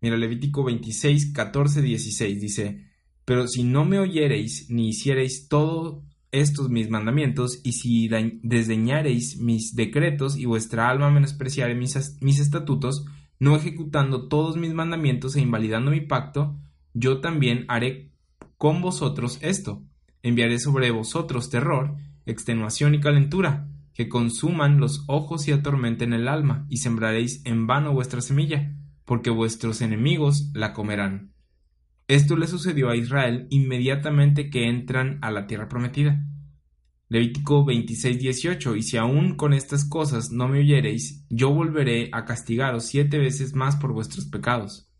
[0.00, 2.90] Mira, Levítico 26, 14, 16 dice,
[3.24, 8.08] pero si no me oyereis ni hiciereis todo estos mis mandamientos, y si
[8.42, 13.04] desdeñareis mis decretos y vuestra alma menospreciare mis, mis estatutos,
[13.38, 16.56] no ejecutando todos mis mandamientos e invalidando mi pacto,
[16.94, 18.10] yo también haré
[18.58, 19.82] con vosotros esto.
[20.22, 26.66] Enviaré sobre vosotros terror, extenuación y calentura, que consuman los ojos y atormenten el alma,
[26.68, 31.32] y sembraréis en vano vuestra semilla, porque vuestros enemigos la comerán.
[32.10, 36.26] Esto le sucedió a Israel inmediatamente que entran a la tierra prometida.
[37.08, 42.86] Levítico 26:18 Y si aún con estas cosas no me oyereis, yo volveré a castigaros
[42.86, 44.90] siete veces más por vuestros pecados.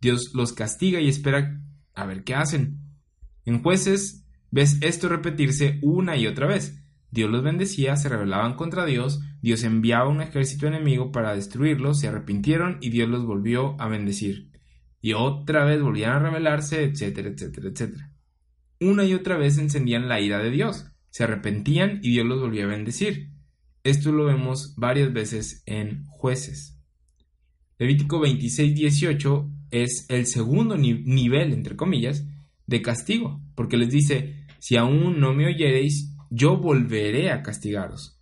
[0.00, 1.60] Dios los castiga y espera
[1.92, 2.78] a ver qué hacen.
[3.44, 6.84] En jueces ves esto repetirse una y otra vez.
[7.10, 12.06] Dios los bendecía, se rebelaban contra Dios, Dios enviaba un ejército enemigo para destruirlos, se
[12.06, 14.49] arrepintieron y Dios los volvió a bendecir.
[15.00, 18.12] Y otra vez volvían a rebelarse, etcétera, etcétera, etcétera.
[18.80, 22.64] Una y otra vez encendían la ira de Dios, se arrepentían y Dios los volvía
[22.64, 23.30] a bendecir.
[23.82, 26.78] Esto lo vemos varias veces en jueces.
[27.78, 32.26] Levítico 26, 18 es el segundo nivel, entre comillas,
[32.66, 38.19] de castigo, porque les dice, si aún no me oyereis, yo volveré a castigaros.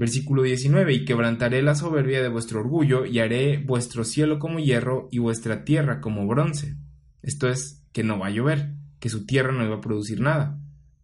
[0.00, 5.08] Versículo 19, y quebrantaré la soberbia de vuestro orgullo, y haré vuestro cielo como hierro
[5.10, 6.78] y vuestra tierra como bronce.
[7.20, 10.58] Esto es, que no va a llover, que su tierra no iba a producir nada.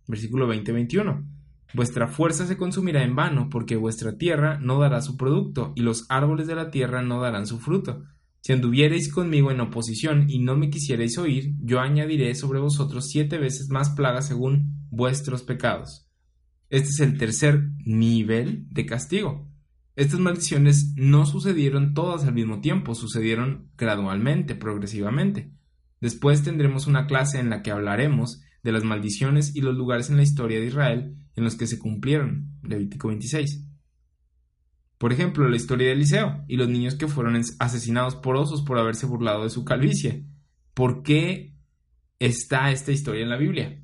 [0.06, 1.26] Versículo 20-21.
[1.74, 6.06] Vuestra fuerza se consumirá en vano, porque vuestra tierra no dará su producto, y los
[6.08, 8.02] árboles de la tierra no darán su fruto.
[8.40, 13.36] Si anduviereis conmigo en oposición y no me quisierais oír, yo añadiré sobre vosotros siete
[13.36, 16.05] veces más plagas según vuestros pecados.
[16.68, 19.48] Este es el tercer nivel de castigo.
[19.94, 25.52] Estas maldiciones no sucedieron todas al mismo tiempo, sucedieron gradualmente, progresivamente.
[26.00, 30.16] Después tendremos una clase en la que hablaremos de las maldiciones y los lugares en
[30.16, 32.58] la historia de Israel en los que se cumplieron.
[32.62, 33.64] Levítico 26.
[34.98, 38.78] Por ejemplo, la historia de Eliseo y los niños que fueron asesinados por osos por
[38.78, 40.26] haberse burlado de su calvicie.
[40.74, 41.54] ¿Por qué
[42.18, 43.82] está esta historia en la Biblia?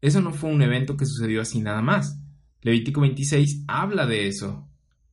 [0.00, 2.20] Eso no fue un evento que sucedió así nada más.
[2.62, 4.68] Levítico 26 habla de eso.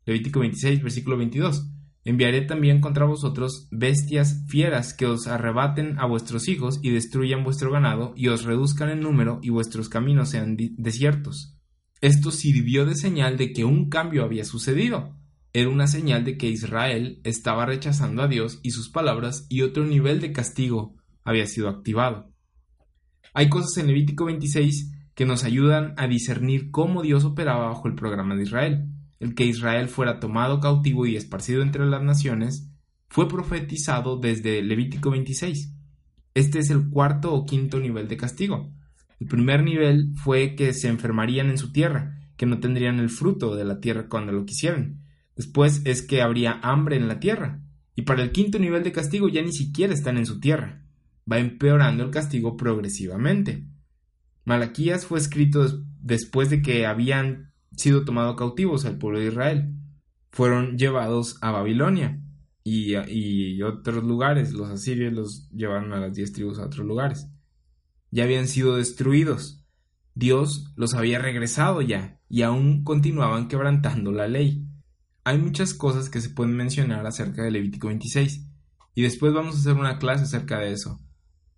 [0.06, 1.70] Levítico 26, versículo 22.
[2.04, 7.72] Enviaré también contra vosotros bestias fieras que os arrebaten a vuestros hijos y destruyan vuestro
[7.72, 11.58] ganado y os reduzcan en número y vuestros caminos sean desiertos.
[12.02, 15.16] Esto sirvió de señal de que un cambio había sucedido
[15.56, 19.86] era una señal de que Israel estaba rechazando a Dios y sus palabras y otro
[19.86, 22.35] nivel de castigo había sido activado.
[23.38, 27.94] Hay cosas en Levítico 26 que nos ayudan a discernir cómo Dios operaba bajo el
[27.94, 28.86] programa de Israel.
[29.20, 32.72] El que Israel fuera tomado cautivo y esparcido entre las naciones
[33.10, 35.74] fue profetizado desde Levítico 26.
[36.34, 38.72] Este es el cuarto o quinto nivel de castigo.
[39.20, 43.54] El primer nivel fue que se enfermarían en su tierra, que no tendrían el fruto
[43.58, 45.02] de la tierra cuando lo quisieran.
[45.36, 47.62] Después es que habría hambre en la tierra.
[47.98, 50.85] Y para el quinto nivel de castigo ya ni siquiera están en su tierra.
[51.32, 53.68] Va empeorando el castigo progresivamente.
[54.46, 59.76] Malaquías fue escrito después de que habían sido tomados cautivos al pueblo de Israel.
[60.32, 62.22] Fueron llevados a Babilonia
[62.64, 64.54] y, otros lugares.
[64.54, 67.28] Los asirios los llevaron a las diez tribus a otros lugares.
[68.12, 69.66] Ya habían sido destruidos.
[70.14, 74.66] Dios los había regresado ya y aún continuaban quebrantando la ley.
[75.24, 78.48] Hay muchas cosas que se pueden mencionar acerca de Levítico 26
[78.94, 81.02] y después vamos a hacer una clase acerca de eso.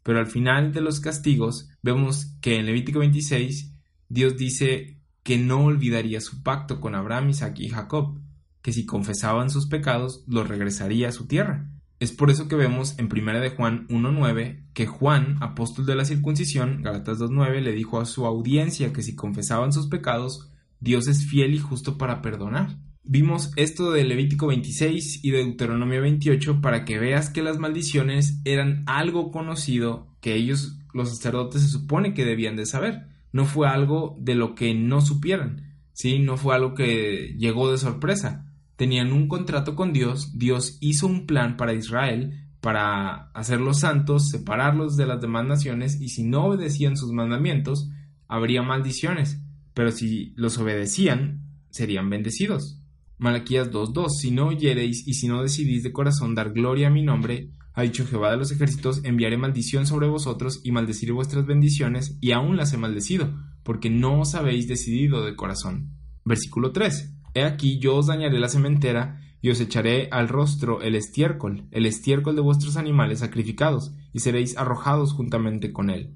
[0.08, 3.74] Pero al final de los castigos vemos que en Levítico 26
[4.08, 8.18] Dios dice que no olvidaría su pacto con Abraham, Isaac y Jacob,
[8.62, 11.70] que si confesaban sus pecados los regresaría a su tierra.
[12.00, 16.06] Es por eso que vemos en 1 de Juan 1.9 que Juan, apóstol de la
[16.06, 21.26] circuncisión, Galatas 2.9, le dijo a su audiencia que si confesaban sus pecados, Dios es
[21.26, 22.78] fiel y justo para perdonar.
[23.10, 28.42] Vimos esto de Levítico 26 y de Deuteronomio 28 para que veas que las maldiciones
[28.44, 33.08] eran algo conocido que ellos, los sacerdotes, se supone que debían de saber.
[33.32, 36.20] No fue algo de lo que no supieran, ¿sí?
[36.20, 38.52] No fue algo que llegó de sorpresa.
[38.76, 44.98] Tenían un contrato con Dios, Dios hizo un plan para Israel para hacerlos santos, separarlos
[44.98, 47.90] de las demás naciones y si no obedecían sus mandamientos,
[48.28, 49.40] habría maldiciones,
[49.74, 52.77] pero si los obedecían, serían bendecidos.
[53.20, 57.02] Malaquías 2.2 Si no oyereis y si no decidís de corazón dar gloria a mi
[57.02, 62.18] nombre, ha dicho Jehová de los ejércitos, enviaré maldición sobre vosotros y maldeciré vuestras bendiciones,
[62.22, 65.92] y aún las he maldecido, porque no os habéis decidido de corazón.
[66.26, 67.14] Versículo 3.
[67.34, 71.86] He aquí yo os dañaré la sementera, y os echaré al rostro el estiércol, el
[71.86, 76.16] estiércol de vuestros animales sacrificados, y seréis arrojados juntamente con él.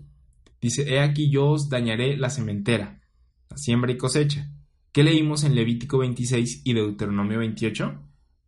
[0.62, 3.02] Dice, he aquí yo os dañaré la sementera,
[3.50, 4.52] la siembra y cosecha,
[4.92, 7.98] ¿Qué leímos en Levítico 26 y Deuteronomio 28?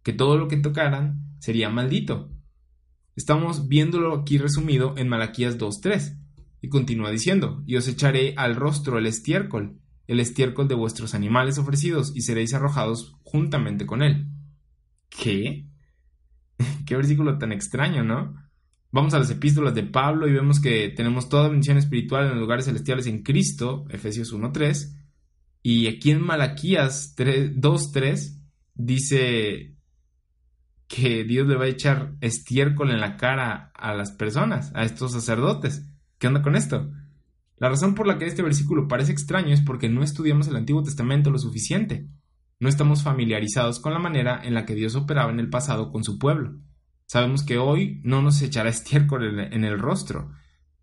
[0.03, 2.31] Que todo lo que tocaran sería maldito.
[3.15, 6.19] Estamos viéndolo aquí resumido en Malaquías 2.3.
[6.59, 11.57] Y continúa diciendo, y os echaré al rostro el estiércol, el estiércol de vuestros animales
[11.57, 14.27] ofrecidos y seréis arrojados juntamente con él.
[15.07, 15.65] ¿Qué?
[16.85, 18.35] Qué versículo tan extraño, ¿no?
[18.91, 22.39] Vamos a las epístolas de Pablo y vemos que tenemos toda bendición espiritual en los
[22.39, 25.02] lugares celestiales en Cristo, Efesios 1.3,
[25.63, 28.37] y aquí en Malaquías 2.3
[28.75, 29.77] dice
[30.89, 35.13] que Dios le va a echar estiércol en la cara a las personas, a estos
[35.13, 35.87] sacerdotes.
[36.19, 36.91] ¿Qué onda con esto?
[37.57, 40.83] La razón por la que este versículo parece extraño es porque no estudiamos el Antiguo
[40.83, 42.09] Testamento lo suficiente.
[42.59, 46.03] No estamos familiarizados con la manera en la que Dios operaba en el pasado con
[46.03, 46.59] su pueblo.
[47.05, 50.31] Sabemos que hoy no nos echará estiércol en el rostro.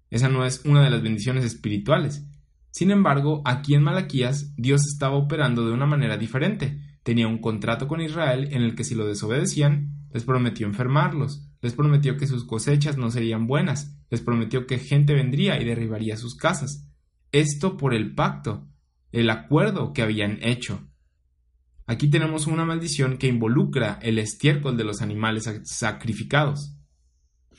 [0.08, 2.26] Esa no es una de las bendiciones espirituales.
[2.70, 6.80] Sin embargo, aquí en Malaquías, Dios estaba operando de una manera diferente.
[7.02, 11.74] Tenía un contrato con Israel en el que si lo desobedecían, les prometió enfermarlos, les
[11.74, 16.36] prometió que sus cosechas no serían buenas, les prometió que gente vendría y derribaría sus
[16.36, 16.88] casas.
[17.32, 18.68] Esto por el pacto,
[19.12, 20.88] el acuerdo que habían hecho.
[21.86, 26.76] Aquí tenemos una maldición que involucra el estiércol de los animales sacrificados.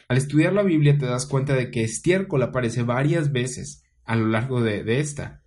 [0.08, 4.28] Al estudiar la Biblia te das cuenta de que estiércol aparece varias veces a lo
[4.28, 5.44] largo de, de esta.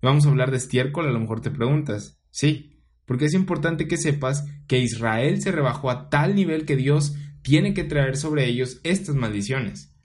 [0.00, 2.20] Vamos a hablar de estiércol, a lo mejor te preguntas.
[2.30, 7.16] Sí, porque es importante que sepas que Israel se rebajó a tal nivel que Dios
[7.42, 9.96] tiene que traer sobre ellos estas maldiciones.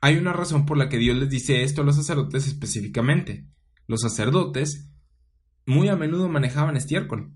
[0.00, 3.48] Hay una razón por la que Dios les dice esto a los sacerdotes específicamente.
[3.88, 4.92] Los sacerdotes
[5.66, 7.34] muy a menudo manejaban estiércol.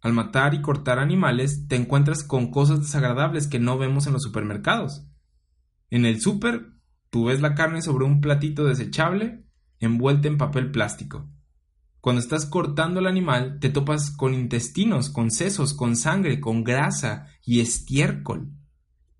[0.00, 4.22] Al matar y cortar animales, te encuentras con cosas desagradables que no vemos en los
[4.22, 5.06] supermercados.
[5.90, 6.72] En el súper,
[7.12, 9.44] tú ves la carne sobre un platito desechable
[9.80, 11.28] envuelta en papel plástico.
[12.00, 17.28] Cuando estás cortando el animal, te topas con intestinos, con sesos, con sangre, con grasa
[17.44, 18.50] y estiércol.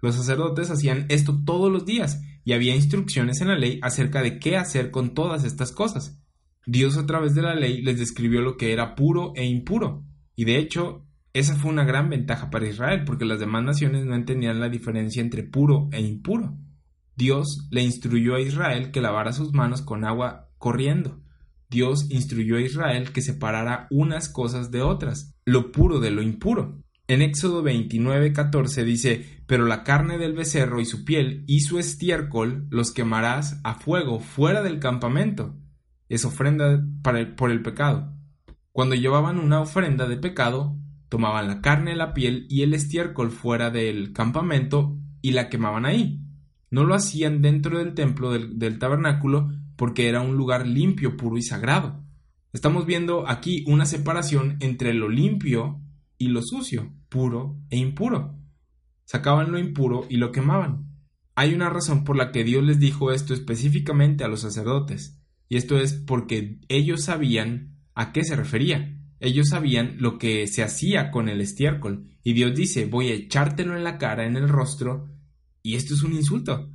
[0.01, 4.39] Los sacerdotes hacían esto todos los días y había instrucciones en la ley acerca de
[4.39, 6.19] qué hacer con todas estas cosas.
[6.65, 10.03] Dios a través de la ley les describió lo que era puro e impuro.
[10.35, 14.15] Y de hecho, esa fue una gran ventaja para Israel, porque las demás naciones no
[14.15, 16.57] entendían la diferencia entre puro e impuro.
[17.17, 21.21] Dios le instruyó a Israel que lavara sus manos con agua corriendo.
[21.69, 26.83] Dios instruyó a Israel que separara unas cosas de otras, lo puro de lo impuro.
[27.09, 31.79] En Éxodo 29, 14 dice, Pero la carne del becerro y su piel y su
[31.79, 35.57] estiércol los quemarás a fuego fuera del campamento.
[36.09, 36.83] Es ofrenda
[37.37, 38.15] por el pecado.
[38.71, 40.79] Cuando llevaban una ofrenda de pecado,
[41.11, 46.22] tomaban la carne, la piel y el estiércol fuera del campamento y la quemaban ahí.
[46.73, 51.37] No lo hacían dentro del templo del, del tabernáculo porque era un lugar limpio, puro
[51.37, 52.03] y sagrado.
[52.53, 55.81] Estamos viendo aquí una separación entre lo limpio
[56.19, 58.39] y lo sucio, puro e impuro.
[59.05, 60.89] Sacaban lo impuro y lo quemaban.
[61.35, 65.57] Hay una razón por la que Dios les dijo esto específicamente a los sacerdotes, y
[65.57, 68.99] esto es porque ellos sabían a qué se refería.
[69.21, 73.77] Ellos sabían lo que se hacía con el estiércol, y Dios dice, voy a echártelo
[73.77, 75.09] en la cara, en el rostro,
[75.63, 76.71] y esto es un insulto.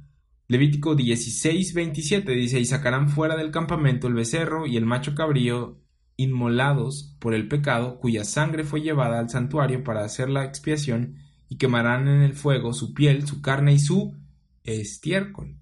[0.47, 5.81] Levítico 16, 27 dice, y sacarán fuera del campamento el becerro y el macho cabrío
[6.15, 11.17] inmolados por el pecado, cuya sangre fue llevada al santuario para hacer la expiación,
[11.49, 14.15] y quemarán en el fuego su piel, su carne y su
[14.63, 15.57] estiércol.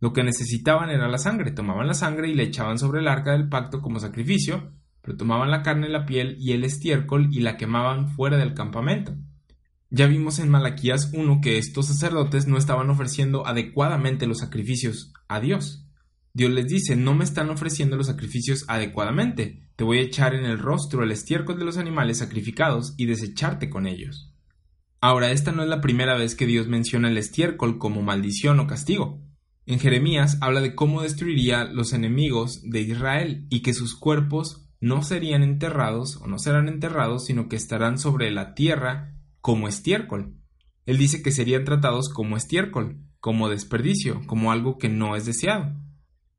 [0.00, 1.50] Lo que necesitaban era la sangre.
[1.50, 5.50] Tomaban la sangre y la echaban sobre el arca del pacto como sacrificio, pero tomaban
[5.50, 9.14] la carne, la piel y el estiércol y la quemaban fuera del campamento.
[9.90, 15.40] Ya vimos en Malaquías 1 que estos sacerdotes no estaban ofreciendo adecuadamente los sacrificios a
[15.40, 15.86] Dios.
[16.34, 20.44] Dios les dice, no me están ofreciendo los sacrificios adecuadamente, te voy a echar en
[20.44, 24.34] el rostro el estiércol de los animales sacrificados y desecharte con ellos.
[25.00, 28.66] Ahora, esta no es la primera vez que Dios menciona el estiércol como maldición o
[28.66, 29.22] castigo.
[29.64, 35.02] En Jeremías habla de cómo destruiría los enemigos de Israel y que sus cuerpos no
[35.02, 39.17] serían enterrados o no serán enterrados, sino que estarán sobre la tierra
[39.48, 40.36] como estiércol.
[40.84, 45.74] Él dice que serían tratados como estiércol, como desperdicio, como algo que no es deseado.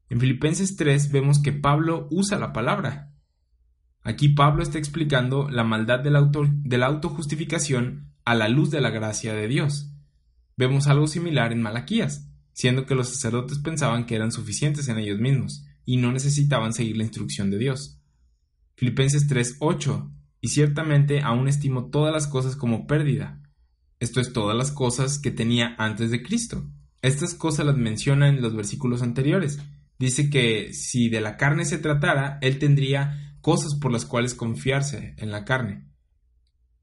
[0.10, 3.12] En Filipenses 3 vemos que Pablo usa la palabra.
[4.04, 8.80] Aquí Pablo está explicando la maldad de la, de la autojustificación a la luz de
[8.80, 9.92] la gracia de Dios.
[10.56, 15.20] Vemos algo similar en Malaquías siendo que los sacerdotes pensaban que eran suficientes en ellos
[15.20, 18.00] mismos y no necesitaban seguir la instrucción de Dios.
[18.76, 23.42] Filipenses 3:8 Y ciertamente aún estimo todas las cosas como pérdida.
[24.00, 26.70] Esto es todas las cosas que tenía antes de Cristo.
[27.02, 29.60] Estas cosas las menciona en los versículos anteriores.
[29.98, 35.16] Dice que si de la carne se tratara, él tendría cosas por las cuales confiarse
[35.18, 35.86] en la carne.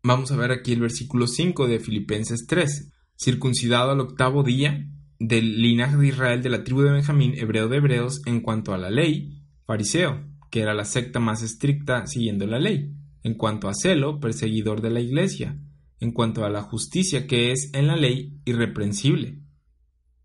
[0.02, 2.92] Vamos a ver aquí el versículo 5 de Filipenses 3.
[3.16, 4.86] Circuncidado al octavo día,
[5.18, 8.78] del linaje de Israel de la tribu de Benjamín, hebreo de hebreos, en cuanto a
[8.78, 12.94] la ley, fariseo, que era la secta más estricta siguiendo la ley,
[13.26, 15.58] en cuanto a celo, perseguidor de la iglesia,
[15.98, 19.40] en cuanto a la justicia que es en la ley irreprensible.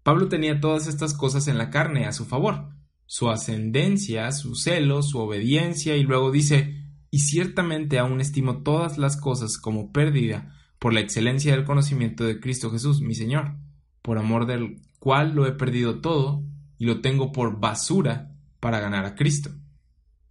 [0.04, 2.70] Pablo tenía todas estas cosas en la carne a su favor,
[3.08, 6.76] su ascendencia, su celo, su obediencia, y luego dice,
[7.10, 12.40] y ciertamente aún estimo todas las cosas como pérdida por la excelencia del conocimiento de
[12.40, 13.56] Cristo Jesús, mi Señor,
[14.04, 16.44] por amor del cual lo he perdido todo
[16.78, 19.50] y lo tengo por basura para ganar a Cristo.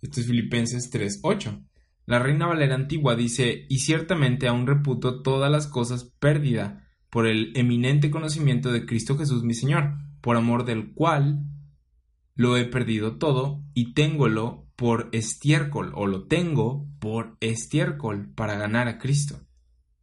[0.02, 1.66] Esto es Filipenses 3.8.
[2.10, 7.52] La Reina Valera Antigua dice, y ciertamente aún reputo todas las cosas pérdida por el
[7.54, 11.44] eminente conocimiento de Cristo Jesús mi Señor, por amor del cual
[12.34, 18.88] lo he perdido todo y téngolo por estiércol o lo tengo por estiércol para ganar
[18.88, 19.46] a Cristo.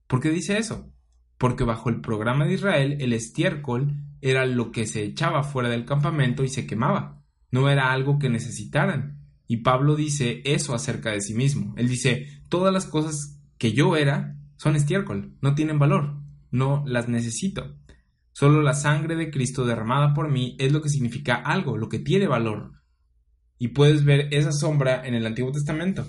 [0.08, 0.90] ¿Por qué dice eso?
[1.38, 5.84] Porque bajo el programa de Israel el estiércol era lo que se echaba fuera del
[5.84, 9.17] campamento y se quemaba, no era algo que necesitaran.
[9.48, 11.74] Y Pablo dice eso acerca de sí mismo.
[11.78, 16.18] Él dice, todas las cosas que yo era son estiércol, no tienen valor,
[16.52, 17.78] no las necesito.
[18.34, 22.00] Solo la sangre de Cristo derramada por mí es lo que significa algo, lo que
[22.00, 22.74] tiene valor.
[23.58, 26.06] Y puedes ver esa sombra en el Antiguo Testamento.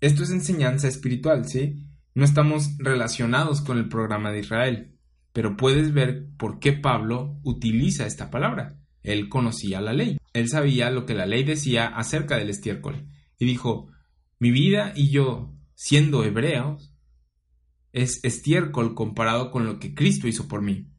[0.00, 1.88] Esto es enseñanza espiritual, ¿sí?
[2.14, 4.98] No estamos relacionados con el programa de Israel,
[5.32, 8.76] pero puedes ver por qué Pablo utiliza esta palabra.
[9.02, 13.08] Él conocía la ley, él sabía lo que la ley decía acerca del estiércol,
[13.38, 13.88] y dijo,
[14.38, 16.92] mi vida y yo, siendo hebreos,
[17.92, 20.90] es estiércol comparado con lo que Cristo hizo por mí.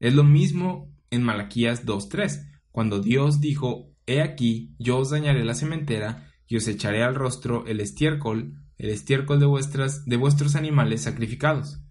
[0.00, 5.54] Es lo mismo en Malaquías 2.3, cuando Dios dijo, He aquí, yo os dañaré la
[5.54, 11.02] cementera y os echaré al rostro el estiércol, el estiércol de, vuestras, de vuestros animales
[11.02, 11.82] sacrificados.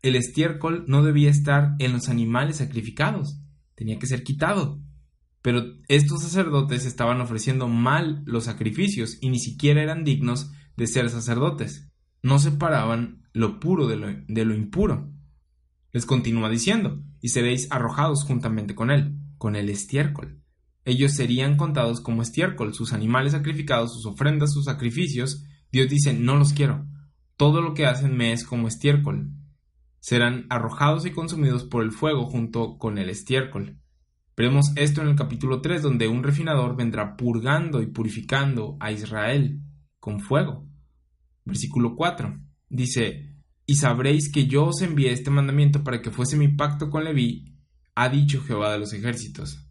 [0.00, 3.38] El estiércol no debía estar en los animales sacrificados,
[3.74, 4.80] tenía que ser quitado.
[5.42, 11.10] Pero estos sacerdotes estaban ofreciendo mal los sacrificios y ni siquiera eran dignos de ser
[11.10, 11.90] sacerdotes.
[12.22, 15.12] No separaban lo puro de lo, impuro.
[15.92, 20.42] Les continúa diciendo, y seréis arrojados juntamente con él, con el estiércol.
[20.84, 25.44] Ellos serían contados como estiércol, sus animales sacrificados, sus ofrendas, sus sacrificios.
[25.70, 26.86] Dios dice, no los quiero.
[27.36, 29.30] Todo lo que hacen me es como estiércol.
[30.00, 33.78] Serán arrojados y consumidos por el fuego junto con el estiércol.
[34.38, 39.60] Veremos esto en el capítulo 3, donde un refinador vendrá purgando y purificando a Israel
[39.98, 40.64] con fuego.
[41.44, 43.34] Versículo 4 dice,
[43.66, 47.56] y sabréis que yo os envié este mandamiento para que fuese mi pacto con Leví,
[47.96, 49.66] ha dicho Jehová de los ejércitos.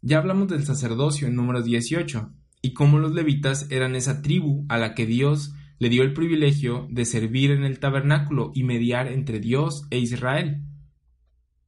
[0.00, 4.78] Ya hablamos del sacerdocio en número 18, y cómo los levitas eran esa tribu a
[4.78, 9.40] la que Dios le dio el privilegio de servir en el tabernáculo y mediar entre
[9.40, 10.62] Dios e Israel.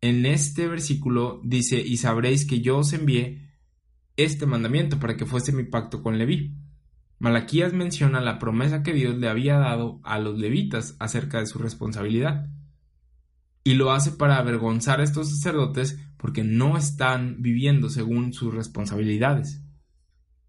[0.01, 3.49] En este versículo dice, y sabréis que yo os envié
[4.17, 6.57] este mandamiento para que fuese mi pacto con Leví.
[7.19, 11.59] Malaquías menciona la promesa que Dios le había dado a los levitas acerca de su
[11.59, 12.49] responsabilidad.
[13.65, 19.63] Y lo hace para avergonzar a estos sacerdotes porque no están viviendo según sus responsabilidades.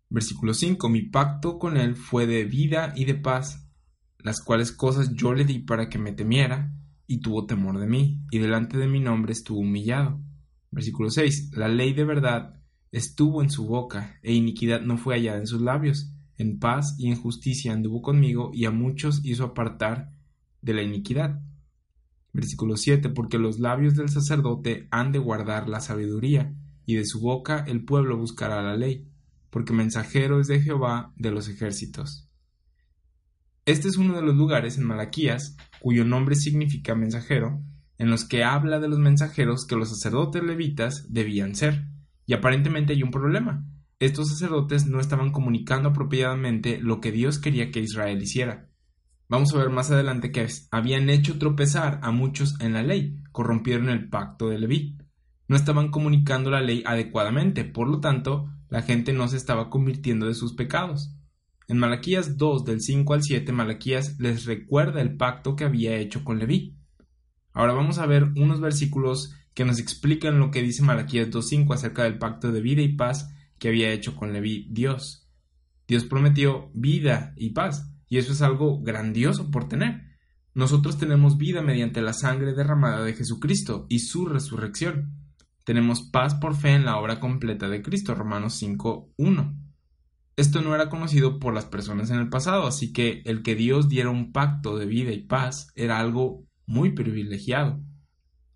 [0.09, 0.89] Versículo 5.
[0.89, 3.67] Mi pacto con él fue de vida y de paz,
[4.19, 6.71] las cuales cosas yo le di para que me temiera,
[7.09, 10.21] y tuvo temor de mí, y delante de mi nombre estuvo humillado.
[10.71, 11.57] Versículo 6.
[11.57, 15.61] La ley de verdad estuvo en su boca, e iniquidad no fue hallada en sus
[15.61, 20.09] labios en paz y en justicia anduvo conmigo y a muchos hizo apartar
[20.61, 21.41] de la iniquidad.
[22.31, 23.09] Versículo 7.
[23.09, 26.55] Porque los labios del sacerdote han de guardar la sabiduría,
[26.85, 29.07] y de su boca el pueblo buscará la ley,
[29.49, 32.28] porque mensajero es de Jehová de los ejércitos.
[33.69, 37.61] Este es uno de los lugares en Malaquías, cuyo nombre significa mensajero,
[37.99, 41.85] en los que habla de los mensajeros que los sacerdotes levitas debían ser.
[42.25, 43.63] Y aparentemente hay un problema,
[43.99, 48.71] estos sacerdotes no estaban comunicando apropiadamente lo que Dios quería que Israel hiciera.
[49.27, 53.89] Vamos a ver más adelante que habían hecho tropezar a muchos en la ley, corrompieron
[53.89, 54.97] el pacto de Leví.
[55.47, 60.25] No estaban comunicando la ley adecuadamente, por lo tanto, la gente no se estaba convirtiendo
[60.25, 61.18] de sus pecados.
[61.69, 66.23] En Malaquías 2 del 5 al 7, Malaquías les recuerda el pacto que había hecho
[66.23, 66.75] con Leví.
[67.53, 72.05] Ahora vamos a ver unos versículos que nos explican lo que dice Malaquías 2.5 acerca
[72.05, 75.29] del pacto de vida y paz que había hecho con Leví Dios.
[75.87, 80.17] Dios prometió vida y paz, y eso es algo grandioso por tener.
[80.55, 85.19] Nosotros tenemos vida mediante la sangre derramada de Jesucristo y su resurrección.
[85.65, 89.58] Tenemos paz por fe en la obra completa de Cristo, Romanos 5.1.
[90.39, 93.89] Esto no era conocido por las personas en el pasado, así que el que Dios
[93.89, 97.83] diera un pacto de vida y paz era algo muy privilegiado.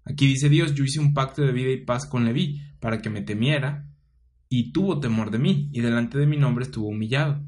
[0.06, 3.10] Aquí dice Dios, yo hice un pacto de vida y paz con Leví, para que
[3.10, 3.90] me temiera,
[4.48, 7.44] y tuvo temor de mí, y delante de mi nombre estuvo humillado.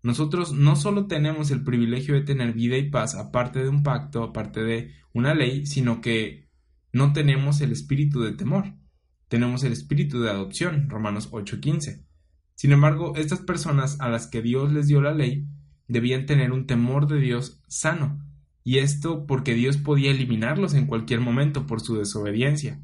[0.00, 4.22] Nosotros no solo tenemos el privilegio de tener vida y paz aparte de un pacto,
[4.22, 6.48] aparte de una ley, sino que
[6.92, 8.76] no tenemos el espíritu de temor.
[9.26, 12.05] Tenemos el espíritu de adopción, Romanos 8:15.
[12.56, 15.46] Sin embargo, estas personas a las que Dios les dio la ley
[15.86, 18.18] debían tener un temor de Dios sano,
[18.64, 22.80] y esto porque Dios podía eliminarlos en cualquier momento por su desobediencia.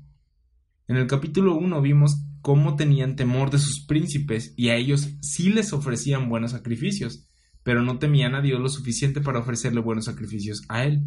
[0.86, 5.50] En el capítulo 1 vimos cómo tenían temor de sus príncipes y a ellos sí
[5.50, 7.26] les ofrecían buenos sacrificios,
[7.62, 11.02] pero no temían a Dios lo suficiente para ofrecerle buenos sacrificios a él.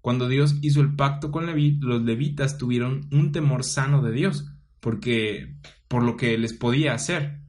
[0.00, 4.50] Cuando Dios hizo el pacto con Leví, los levitas tuvieron un temor sano de Dios,
[4.80, 5.54] porque
[5.86, 7.41] por lo que les podía hacer.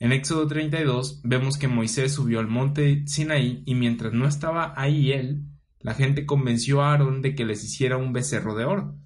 [0.00, 5.12] En Éxodo 32 vemos que Moisés subió al monte Sinaí y mientras no estaba ahí
[5.12, 5.44] él,
[5.78, 8.96] la gente convenció a Aarón de que les hiciera un becerro de oro.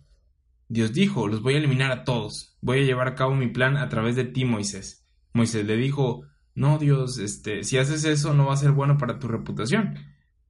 [0.69, 3.77] Dios dijo, los voy a eliminar a todos, voy a llevar a cabo mi plan
[3.77, 5.05] a través de ti, Moisés.
[5.33, 6.23] Moisés le dijo,
[6.55, 9.99] no, Dios, este, si haces eso no va a ser bueno para tu reputación.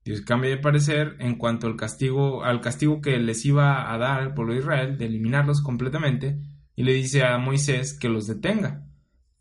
[0.04, 4.20] Dios cambia de parecer en cuanto al castigo, al castigo que les iba a dar
[4.20, 6.38] al pueblo de Israel, de eliminarlos completamente,
[6.76, 8.83] y le dice a Moisés que los detenga.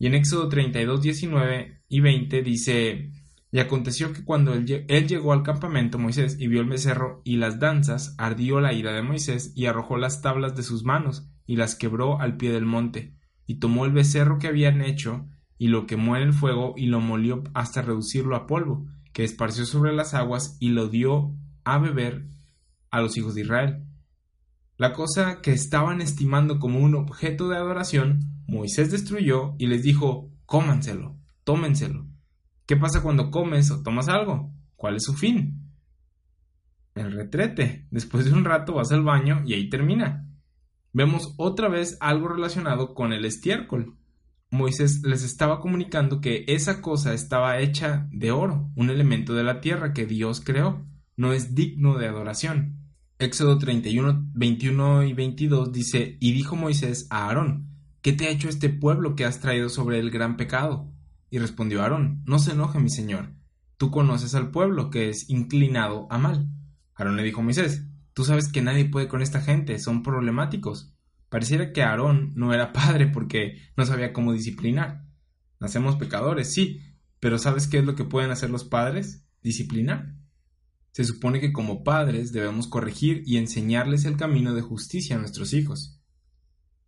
[0.03, 3.11] Y en Éxodo 32, 19 y 20 dice,
[3.53, 4.65] y aconteció que cuando él,
[5.07, 9.01] llegó al campamento Moisés y vio el becerro y las danzas, ardió la ira de
[9.01, 13.15] Moisés y arrojó las tablas de sus manos y las quebró al pie del monte,
[13.47, 15.25] y tomó el becerro que habían hecho
[15.57, 19.65] y lo quemó en el fuego y lo molió hasta reducirlo a polvo, que esparció
[19.65, 21.33] sobre las aguas y lo dio
[21.63, 22.27] a beber
[22.91, 23.85] a los hijos de Israel.
[24.75, 30.31] La cosa que estaban estimando como un objeto de adoración, Moisés destruyó y les dijo,
[30.45, 32.07] cómanselo, tómenselo
[32.65, 34.53] ¿Qué pasa cuando comes o tomas algo?
[34.77, 35.69] ¿Cuál es su fin?
[36.95, 37.87] El retrete.
[37.91, 40.29] Después de un rato vas al baño y ahí termina.
[40.93, 43.97] Vemos otra vez algo relacionado con el estiércol.
[44.49, 49.59] Moisés les estaba comunicando que esa cosa estaba hecha de oro, un elemento de la
[49.59, 50.85] tierra que Dios creó.
[51.17, 52.77] No es digno de adoración.
[53.19, 57.72] Éxodo 31, 21 y 22 dice, y dijo Moisés a Aarón,
[58.03, 60.93] ¿qué te ha hecho este pueblo que has traído sobre el gran pecado?
[61.31, 63.33] Y respondió Aarón, No se enoje, mi señor.
[63.77, 66.51] Tú conoces al pueblo, que es inclinado a mal.
[66.93, 70.93] Aarón le dijo a Moisés, Tú sabes que nadie puede con esta gente, son problemáticos.
[71.29, 75.05] Pareciera que Aarón no era padre porque no sabía cómo disciplinar.
[75.59, 76.81] Nacemos pecadores, sí,
[77.19, 79.25] pero ¿sabes qué es lo que pueden hacer los padres?
[79.41, 80.13] Disciplinar.
[80.91, 85.53] Se supone que como padres debemos corregir y enseñarles el camino de justicia a nuestros
[85.53, 86.02] hijos.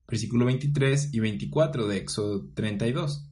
[0.08, 3.30] Versículo 23 y 24 de Éxodo 32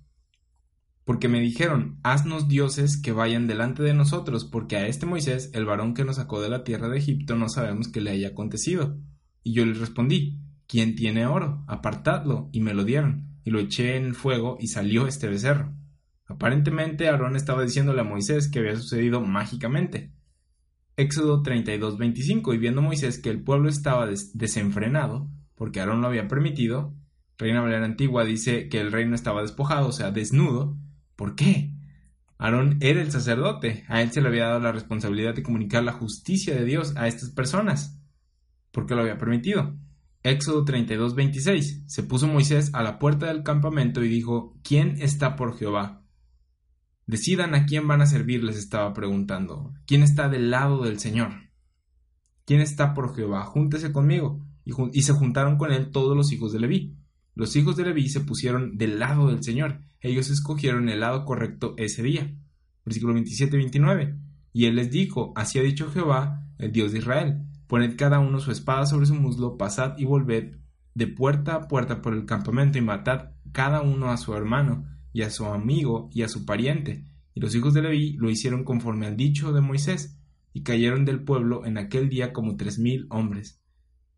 [1.06, 5.66] porque me dijeron, haznos dioses que vayan delante de nosotros, porque a este Moisés, el
[5.66, 8.98] varón que nos sacó de la tierra de Egipto, no sabemos qué le haya acontecido.
[9.44, 11.66] Y yo les respondí, ¿quién tiene oro?
[11.68, 15.74] Apartadlo, y me lo dieron, y lo eché en el fuego, y salió este becerro.
[16.26, 20.14] Aparentemente Aarón estaba diciéndole a Moisés que había sucedido mágicamente.
[20.96, 26.93] Éxodo 32:25 y viendo Moisés que el pueblo estaba desenfrenado, porque Aarón lo había permitido,
[27.38, 30.78] Reina Valera Antigua dice que el reino estaba despojado, o sea, desnudo,
[31.16, 31.72] ¿Por qué?
[32.38, 35.93] Aarón era el sacerdote, a él se le había dado la responsabilidad de comunicar la
[35.93, 37.99] justicia de Dios a estas personas.
[38.72, 39.76] ¿Por qué lo había permitido?
[40.24, 41.84] Éxodo 32, 26.
[41.88, 46.04] Se puso Moisés a la puerta del campamento y dijo, ¿quién está por Jehová?
[47.06, 49.74] Decidan a quién van a servir, les estaba preguntando.
[49.86, 51.32] ¿Quién está del lado del Señor?
[52.45, 53.45] ¿Quién está por Jehová?
[53.45, 54.43] Júntese conmigo.
[54.66, 56.95] Y, se juntaron con él todos los hijos de Leví.
[57.36, 59.82] Los hijos de Leví se pusieron del lado del Señor.
[59.99, 62.36] Ellos escogieron el lado correcto ese día.
[62.86, 64.20] Versículo 27-29.
[64.53, 68.39] Y él les dijo, así ha dicho Jehová, el Dios de Israel, poned cada uno
[68.39, 70.57] su espada sobre su muslo, pasad y volved
[70.93, 75.22] de puerta a puerta por el campamento y matad cada uno a su hermano, y
[75.22, 77.05] a su amigo, y a su pariente.
[77.34, 80.20] Y los hijos de Leví lo hicieron conforme al dicho de Moisés,
[80.53, 83.62] y cayeron del pueblo en aquel día como tres mil hombres.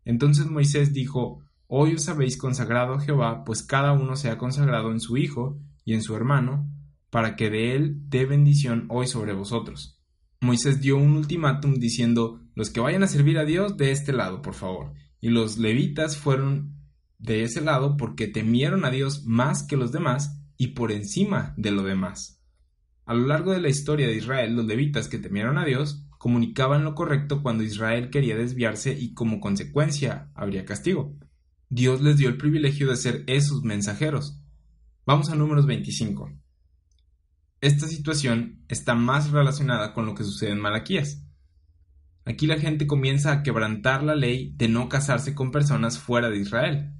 [0.06, 4.92] Entonces Moisés dijo, Hoy os habéis consagrado a Jehová, pues cada uno se ha consagrado
[4.92, 6.72] en su Hijo y en su hermano,
[7.10, 10.00] para que de él dé bendición hoy sobre vosotros.
[10.40, 14.42] Moisés dio un ultimátum diciendo, los que vayan a servir a Dios de este lado,
[14.42, 14.92] por favor.
[15.20, 16.76] Y los levitas fueron
[17.18, 21.72] de ese lado porque temieron a Dios más que los demás y por encima de
[21.72, 22.44] lo demás.
[23.06, 26.84] A lo largo de la historia de Israel, los levitas que temieron a Dios comunicaban
[26.84, 31.14] lo correcto cuando Israel quería desviarse y como consecuencia habría castigo.
[31.68, 34.40] Dios les dio el privilegio de ser esos mensajeros.
[35.04, 36.32] Vamos a números 25.
[37.60, 41.22] Esta situación está más relacionada con lo que sucede en Malaquías.
[42.24, 46.38] Aquí la gente comienza a quebrantar la ley de no casarse con personas fuera de
[46.38, 46.92] Israel,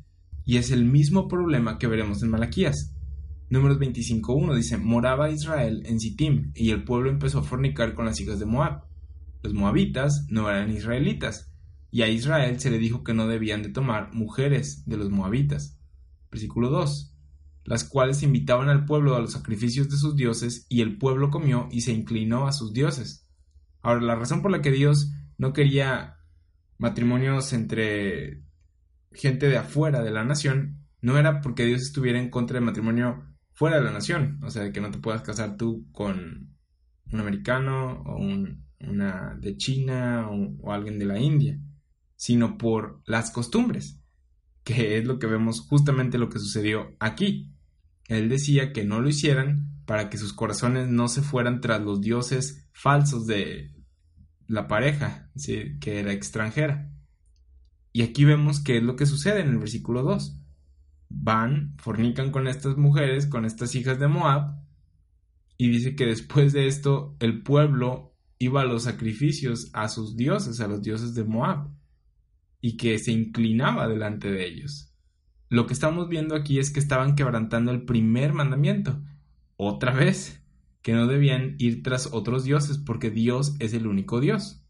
[0.44, 2.94] y es el mismo problema que veremos en Malaquías.
[3.50, 8.20] Números 25.1 dice, moraba Israel en Sittim y el pueblo empezó a fornicar con las
[8.20, 8.84] hijas de Moab.
[9.46, 11.52] Los moabitas no eran israelitas,
[11.92, 15.78] y a Israel se le dijo que no debían de tomar mujeres de los moabitas.
[16.32, 17.16] Versículo 2.
[17.62, 21.68] Las cuales invitaban al pueblo a los sacrificios de sus dioses, y el pueblo comió
[21.70, 23.28] y se inclinó a sus dioses.
[23.82, 26.16] Ahora, la razón por la que Dios no quería
[26.76, 28.42] matrimonios entre
[29.12, 33.22] gente de afuera de la nación no era porque Dios estuviera en contra del matrimonio
[33.52, 36.56] fuera de la nación, o sea, que no te puedas casar tú con
[37.12, 38.16] un americano o
[38.80, 41.58] una de China o, alguien de la India,
[42.16, 44.00] sino por las costumbres,
[44.64, 47.52] que es lo que vemos justamente lo que sucedió aquí.
[48.08, 52.00] Él decía que no lo hicieran para que sus corazones no se fueran tras los
[52.00, 53.72] dioses falsos de
[54.46, 55.30] la pareja,
[55.80, 56.90] que era extranjera.
[57.92, 60.42] Y aquí vemos qué es lo que sucede en el versículo 2
[61.08, 64.56] van, fornican con estas mujeres, con estas hijas de Moab,
[65.58, 70.60] y dice que después de esto el pueblo iba a los sacrificios a sus dioses,
[70.60, 71.68] a los dioses de Moab,
[72.60, 74.92] y que se inclinaba delante de ellos.
[75.48, 79.02] Lo que estamos viendo aquí es que estaban quebrantando el primer mandamiento,
[79.56, 80.42] otra vez,
[80.82, 84.62] que no debían ir tras otros dioses porque Dios es el único Dios.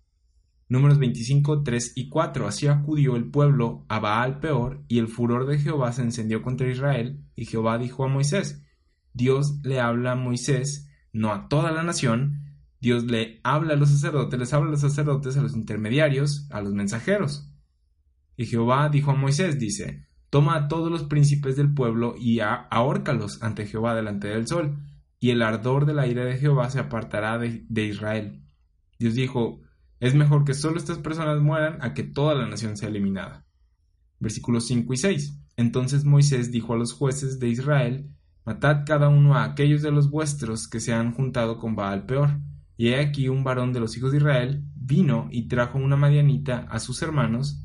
[0.69, 2.49] Números 25, 3 y 4.
[2.49, 6.71] Así acudió el pueblo a Baal peor, y el furor de Jehová se encendió contra
[6.71, 8.65] Israel, y Jehová dijo a Moisés,
[9.13, 12.46] Dios le habla a Moisés, no a toda la nación,
[12.81, 16.61] Dios le habla a los sacerdotes, les habla a los sacerdotes, a los intermediarios, a
[16.61, 17.51] los mensajeros.
[18.37, 23.43] Y Jehová dijo a Moisés, dice, Toma a todos los príncipes del pueblo y ahórcalos
[23.43, 24.77] ante Jehová delante del sol,
[25.19, 28.43] y el ardor de la ira de Jehová se apartará de, de Israel.
[28.99, 29.61] Dios dijo,
[29.99, 33.47] es mejor que solo estas personas mueran a que toda la nación sea eliminada.
[34.19, 35.41] Versículos 5 y 6.
[35.57, 38.11] Entonces Moisés dijo a los jueces de Israel,
[38.45, 42.39] Matad cada uno a aquellos de los vuestros que se han juntado con Baal peor.
[42.77, 46.67] Y he aquí un varón de los hijos de Israel vino y trajo una madianita
[46.71, 47.65] a sus hermanos,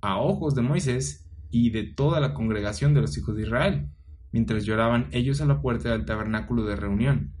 [0.00, 3.88] a ojos de Moisés y de toda la congregación de los hijos de Israel,
[4.32, 7.32] mientras lloraban ellos a la puerta del tabernáculo de reunión.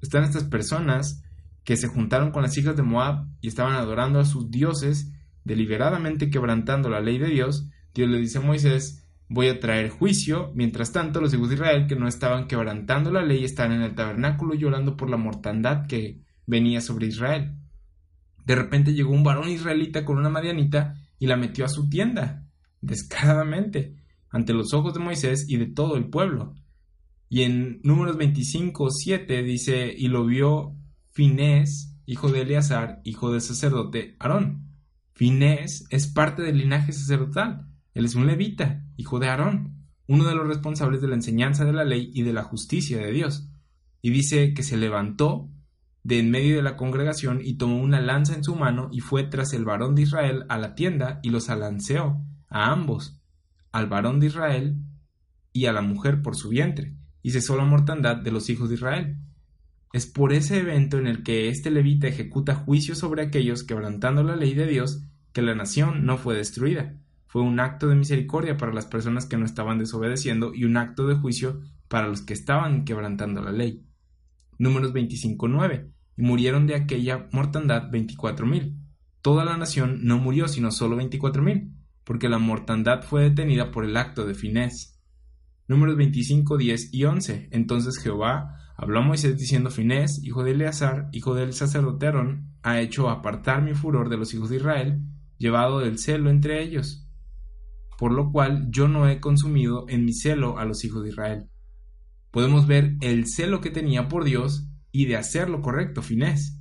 [0.00, 1.22] Están estas personas
[1.64, 5.12] que se juntaron con las hijas de Moab y estaban adorando a sus dioses,
[5.44, 10.52] deliberadamente quebrantando la ley de Dios, Dios le dice a Moisés, voy a traer juicio,
[10.54, 13.94] mientras tanto los hijos de Israel que no estaban quebrantando la ley están en el
[13.94, 17.56] tabernáculo llorando por la mortandad que venía sobre Israel.
[18.44, 22.46] De repente llegó un varón israelita con una madianita y la metió a su tienda,
[22.80, 23.96] descaradamente,
[24.30, 26.54] ante los ojos de Moisés y de todo el pueblo.
[27.28, 30.76] Y en números 25, 7 dice, y lo vio
[31.10, 34.66] Finés, hijo de Eleazar, hijo del sacerdote Aarón.
[35.12, 37.66] Finés es parte del linaje sacerdotal.
[37.94, 41.72] Él es un levita, hijo de Aarón, uno de los responsables de la enseñanza de
[41.72, 43.48] la ley y de la justicia de Dios.
[44.02, 45.50] Y dice que se levantó
[46.06, 49.24] de en medio de la congregación y tomó una lanza en su mano y fue
[49.24, 53.20] tras el varón de Israel a la tienda y los alanceó a ambos,
[53.72, 54.76] al varón de Israel
[55.52, 58.76] y a la mujer por su vientre, y cesó la mortandad de los hijos de
[58.76, 59.16] Israel.
[59.92, 64.36] Es por ese evento en el que este levita ejecuta juicio sobre aquellos quebrantando la
[64.36, 65.02] ley de Dios
[65.32, 66.94] que la nación no fue destruida.
[67.26, 71.08] Fue un acto de misericordia para las personas que no estaban desobedeciendo y un acto
[71.08, 73.84] de juicio para los que estaban quebrantando la ley.
[74.56, 75.95] Números 25.9.
[76.16, 78.78] Y murieron de aquella mortandad veinticuatro mil.
[79.22, 83.84] Toda la nación no murió sino solo veinticuatro mil, porque la mortandad fue detenida por
[83.84, 85.00] el acto de Finés.
[85.68, 87.48] Números 25, 10 y 11.
[87.50, 93.08] Entonces Jehová Habló Moisés diciendo, Finés, hijo de Eleazar, hijo del sacerdote Aarón, ha hecho
[93.08, 95.00] apartar mi furor de los hijos de Israel,
[95.38, 97.08] llevado del celo entre ellos,
[97.96, 101.48] por lo cual yo no he consumido en mi celo a los hijos de Israel.
[102.30, 104.68] Podemos ver el celo que tenía por Dios
[105.02, 106.58] y de hacer lo correcto, Finés.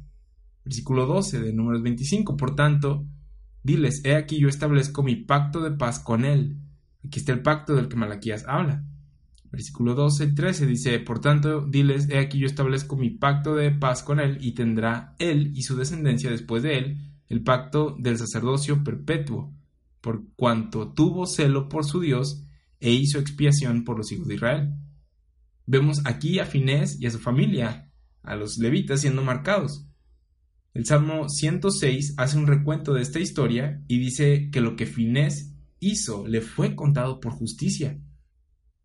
[0.64, 2.38] Versículo 12 de Números 25.
[2.38, 3.06] Por tanto,
[3.64, 6.58] diles, he aquí yo establezco mi pacto de paz con él.
[7.06, 8.84] Aquí está el pacto del que Malaquías habla
[9.56, 13.72] Versículo 12 y 13 dice, Por tanto, diles, he aquí yo establezco mi pacto de
[13.72, 16.98] paz con él, y tendrá él y su descendencia después de él
[17.30, 19.54] el pacto del sacerdocio perpetuo,
[20.02, 22.44] por cuanto tuvo celo por su Dios
[22.82, 24.74] e hizo expiación por los hijos de Israel.
[25.66, 27.85] Vemos aquí a Finés y a su familia,
[28.28, 29.88] a los levitas siendo marcados.
[30.74, 35.54] El Salmo 106 hace un recuento de esta historia y dice que lo que Finés
[35.80, 37.98] hizo le fue contado por justicia.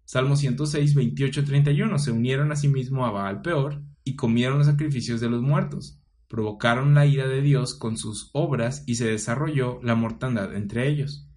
[0.05, 1.99] Salmo 106, 28, 31.
[1.99, 6.01] Se unieron asimismo a Baal peor y comieron los sacrificios de los muertos.
[6.29, 11.29] Provocaron la ira de Dios con sus obras y se desarrolló la mortandad entre ellos.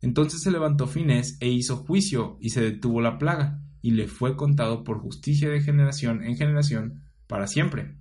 [0.00, 4.36] Entonces se levantó Finés e hizo juicio y se detuvo la plaga, y le fue
[4.36, 7.96] contado por justicia de generación en generación para siempre.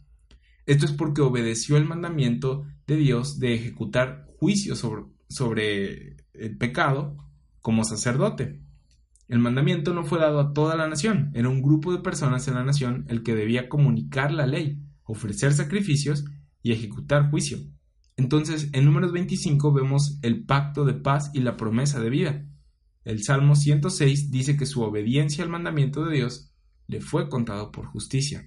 [0.66, 7.16] Esto es porque obedeció el mandamiento de Dios de ejecutar juicio sobre, sobre el pecado
[7.62, 8.60] como sacerdote.
[9.28, 12.56] El mandamiento no fue dado a toda la nación, era un grupo de personas en
[12.56, 16.26] la nación el que debía comunicar la ley, ofrecer sacrificios
[16.64, 17.60] y ejecutar juicio.
[18.18, 22.46] Entonces, en números 25 vemos el pacto de paz y la promesa de vida.
[23.06, 26.52] El Salmo 106 dice que su obediencia al mandamiento de Dios
[26.88, 28.44] le fue contado por justicia.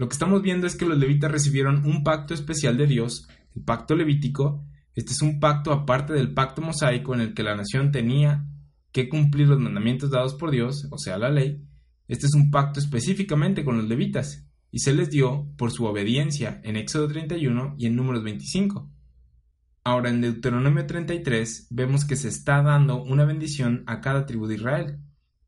[0.00, 3.62] Lo que estamos viendo es que los levitas recibieron un pacto especial de Dios, el
[3.62, 4.64] pacto levítico.
[4.94, 8.46] Este es un pacto aparte del pacto mosaico en el que la nación tenía
[8.92, 11.62] que cumplir los mandamientos dados por Dios, o sea, la ley.
[12.08, 16.62] Este es un pacto específicamente con los levitas, y se les dio por su obediencia
[16.64, 18.90] en Éxodo 31 y en Números 25.
[19.84, 24.54] Ahora en Deuteronomio 33 vemos que se está dando una bendición a cada tribu de
[24.54, 24.98] Israel.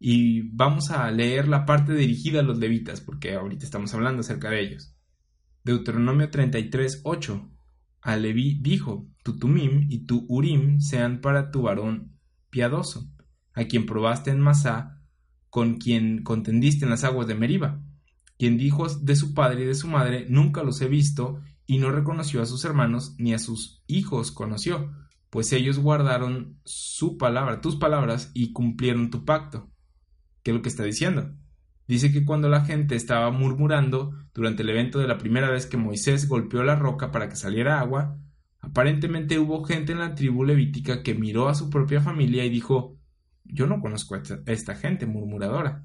[0.03, 4.51] Y vamos a leer la parte dirigida a los levitas, porque ahorita estamos hablando acerca
[4.51, 4.97] de ellos.
[5.65, 7.51] Deuteronomio 33, 8.
[8.01, 12.19] A Leví dijo, tu Tumim y tu Urim sean para tu varón
[12.51, 13.09] piadoso,
[13.55, 15.01] a quien probaste en Masá,
[15.51, 17.81] con quien contendiste en las aguas de Meriba
[18.43, 21.93] quien dijo de su padre y de su madre, nunca los he visto, y no
[21.93, 24.93] reconoció a sus hermanos, ni a sus hijos conoció,
[25.31, 29.71] pues ellos guardaron su palabra, tus palabras, y cumplieron tu pacto.
[30.43, 31.35] ¿Qué es lo que está diciendo?
[31.87, 35.77] Dice que cuando la gente estaba murmurando durante el evento de la primera vez que
[35.77, 38.19] Moisés golpeó la roca para que saliera agua,
[38.61, 42.99] aparentemente hubo gente en la tribu levítica que miró a su propia familia y dijo
[43.45, 45.85] Yo no conozco a esta gente murmuradora.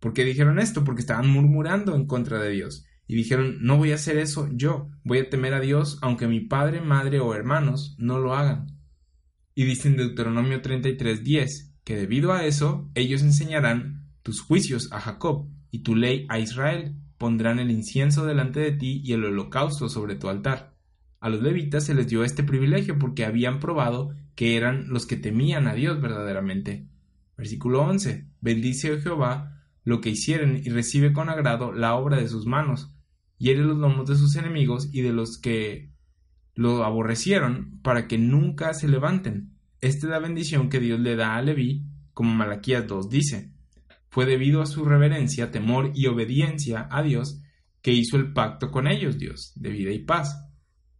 [0.00, 0.84] ¿Por qué dijeron esto?
[0.84, 2.86] Porque estaban murmurando en contra de Dios.
[3.08, 6.40] Y dijeron, no voy a hacer eso yo, voy a temer a Dios aunque mi
[6.40, 8.66] padre, madre o hermanos no lo hagan.
[9.54, 15.46] Y dice en Deuteronomio 33:10, que debido a eso ellos enseñarán tus juicios a Jacob
[15.70, 20.16] y tu ley a Israel, pondrán el incienso delante de ti y el holocausto sobre
[20.16, 20.74] tu altar.
[21.20, 25.16] A los levitas se les dio este privilegio porque habían probado que eran los que
[25.16, 26.88] temían a Dios verdaderamente.
[27.38, 28.26] Versículo 11.
[28.40, 32.92] Bendice a Jehová lo que hicieren y recibe con agrado la obra de sus manos,
[33.38, 35.92] hiere los lomos de sus enemigos y de los que
[36.56, 39.55] lo aborrecieron, para que nunca se levanten.
[39.86, 43.52] Esta es la bendición que Dios le da a Leví, como Malaquías 2 dice.
[44.08, 47.40] Fue debido a su reverencia, temor y obediencia a Dios
[47.82, 50.44] que hizo el pacto con ellos, Dios, de vida y paz.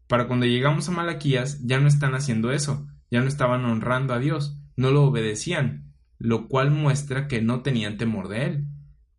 [0.06, 4.20] Para cuando llegamos a Malaquías ya no están haciendo eso, ya no estaban honrando a
[4.20, 8.68] Dios, no lo obedecían, lo cual muestra que no tenían temor de él.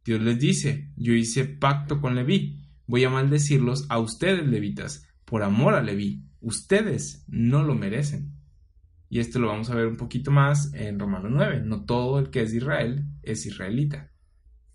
[0.05, 5.43] Dios les dice, yo hice pacto con Leví, voy a maldecirlos a ustedes, levitas, por
[5.43, 8.36] amor a Leví, ustedes no lo merecen.
[9.09, 12.29] Y esto lo vamos a ver un poquito más en Romano 9, no todo el
[12.29, 14.11] que es Israel es israelita.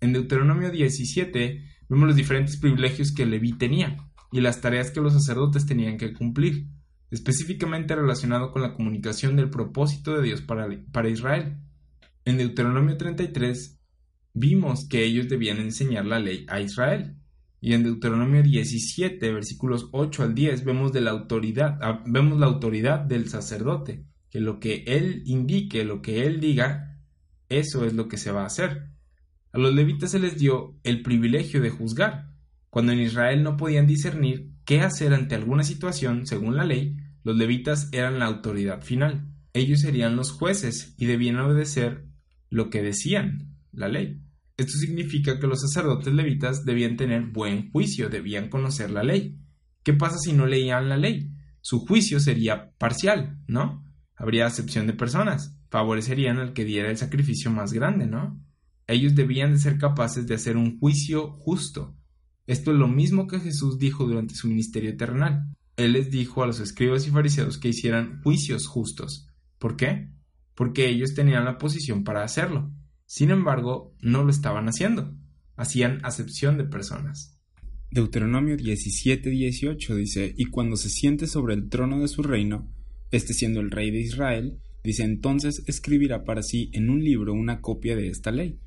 [0.01, 3.97] En Deuteronomio 17 vemos los diferentes privilegios que Leví tenía
[4.31, 6.67] y las tareas que los sacerdotes tenían que cumplir,
[7.11, 11.57] específicamente relacionado con la comunicación del propósito de Dios para, para Israel.
[12.25, 13.79] En Deuteronomio 33
[14.33, 17.15] vimos que ellos debían enseñar la ley a Israel.
[17.61, 22.47] Y en Deuteronomio 17, versículos 8 al 10, vemos, de la autoridad, ah, vemos la
[22.47, 26.97] autoridad del sacerdote, que lo que él indique, lo que él diga,
[27.49, 28.89] eso es lo que se va a hacer.
[29.51, 32.31] A los levitas se les dio el privilegio de juzgar.
[32.71, 37.37] Cuando en Israel no podían discernir qué hacer ante alguna situación según la ley, los
[37.37, 39.27] levitas eran la autoridad final.
[39.53, 42.07] Ellos serían los jueces y debían obedecer
[42.49, 44.19] lo que decían, la ley.
[44.57, 49.37] Esto significa que los sacerdotes levitas debían tener buen juicio, debían conocer la ley.
[49.83, 51.29] ¿Qué pasa si no leían la ley?
[51.61, 53.83] Su juicio sería parcial, ¿no?
[54.15, 58.39] Habría acepción de personas, favorecerían al que diera el sacrificio más grande, ¿no?
[58.87, 61.95] Ellos debían de ser capaces de hacer un juicio justo.
[62.45, 65.55] Esto es lo mismo que Jesús dijo durante su ministerio terrenal.
[65.77, 69.29] Él les dijo a los escribas y fariseos que hicieran juicios justos.
[69.57, 70.11] ¿Por qué?
[70.55, 72.71] Porque ellos tenían la posición para hacerlo.
[73.05, 75.15] Sin embargo, no lo estaban haciendo.
[75.55, 77.39] Hacían acepción de personas.
[77.89, 82.67] Deuteronomio 17:18 dice, y cuando se siente sobre el trono de su reino,
[83.13, 87.61] este siendo el rey de Israel, dice entonces escribirá para sí en un libro una
[87.61, 88.57] copia de esta ley.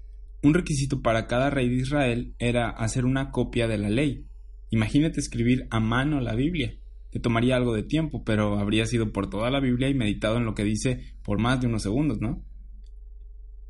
[0.43, 4.25] Un requisito para cada rey de Israel era hacer una copia de la ley.
[4.71, 6.75] Imagínate escribir a mano la Biblia.
[7.11, 10.45] Te tomaría algo de tiempo, pero habría sido por toda la Biblia y meditado en
[10.45, 12.45] lo que dice por más de unos segundos, ¿no?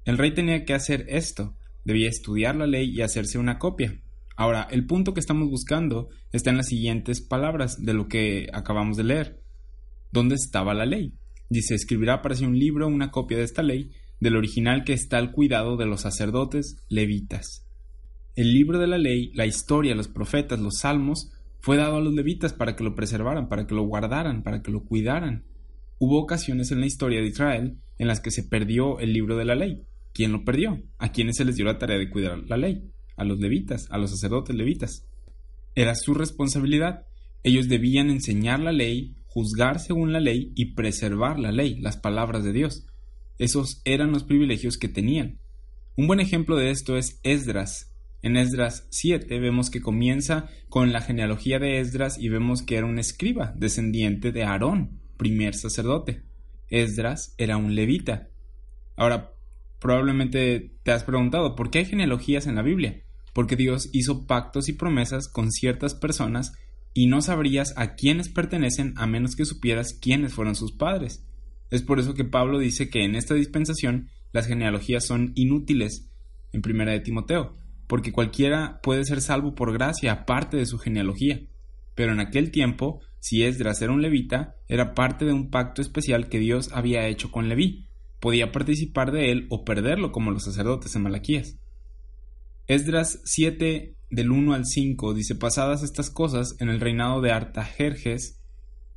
[0.04, 3.98] El rey tenía que hacer esto, debía estudiar la ley y hacerse una copia.
[4.36, 8.98] Ahora, el punto que estamos buscando está en las siguientes palabras de lo que acabamos
[8.98, 9.45] de leer.
[10.12, 11.12] ¿Dónde estaba la ley?
[11.48, 13.90] Dice, escribirá para sí un libro, una copia de esta ley,
[14.20, 17.66] del original que está al cuidado de los sacerdotes levitas.
[18.34, 21.30] El libro de la ley, la historia, los profetas, los salmos,
[21.60, 24.70] fue dado a los levitas para que lo preservaran, para que lo guardaran, para que
[24.70, 25.44] lo cuidaran.
[25.98, 29.44] Hubo ocasiones en la historia de Israel en las que se perdió el libro de
[29.44, 29.82] la ley.
[30.12, 30.82] ¿Quién lo perdió?
[30.98, 32.90] ¿A quiénes se les dio la tarea de cuidar la ley?
[33.16, 35.06] A los levitas, a los sacerdotes levitas.
[35.74, 37.06] Era su responsabilidad.
[37.42, 42.42] Ellos debían enseñar la ley, juzgar según la ley y preservar la ley, las palabras
[42.42, 42.86] de Dios.
[43.38, 45.40] Esos eran los privilegios que tenían.
[45.94, 47.92] Un buen ejemplo de esto es Esdras.
[48.22, 52.86] En Esdras 7 vemos que comienza con la genealogía de Esdras y vemos que era
[52.86, 56.22] un escriba, descendiente de Aarón, primer sacerdote.
[56.70, 58.28] Esdras era un levita.
[58.96, 59.34] Ahora,
[59.80, 63.02] probablemente te has preguntado, ¿por qué hay genealogías en la Biblia?
[63.34, 66.54] Porque Dios hizo pactos y promesas con ciertas personas
[66.96, 71.22] y no sabrías a quiénes pertenecen a menos que supieras quiénes fueron sus padres.
[71.70, 76.08] Es por eso que Pablo dice que en esta dispensación las genealogías son inútiles
[76.54, 77.54] en primera de Timoteo,
[77.86, 81.42] porque cualquiera puede ser salvo por gracia aparte de su genealogía.
[81.94, 86.30] Pero en aquel tiempo, si Esdras era un levita, era parte de un pacto especial
[86.30, 87.84] que Dios había hecho con Leví.
[88.20, 91.58] Podía participar de él o perderlo como los sacerdotes en Malaquías.
[92.68, 98.40] Esdras 7 del 1 al 5 dice pasadas estas cosas en el reinado de Artajerjes,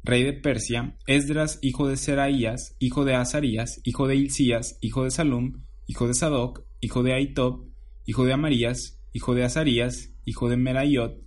[0.03, 5.11] rey de Persia, Esdras, hijo de Seraías, hijo de Azarías, hijo de Hilcías, hijo de
[5.11, 7.65] Salum, hijo de Sadoc, hijo de Aitob,
[8.05, 11.21] hijo de Amarías, hijo de Azarías, hijo de Merayot,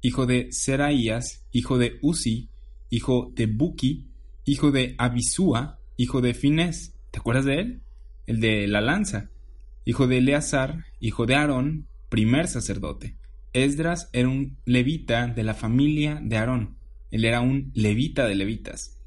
[0.00, 2.48] hijo de Seraías, hijo de Uzi,
[2.90, 4.08] hijo de Buki,
[4.44, 6.94] hijo de Abisúa, hijo de Finés.
[7.10, 7.82] ¿Te acuerdas de él?
[8.26, 9.30] El de la lanza.
[9.84, 13.16] Hijo de Eleazar, hijo de Aarón, primer sacerdote.
[13.54, 16.76] Esdras era un levita de la familia de Aarón.
[17.12, 19.00] Él era un levita de levitas.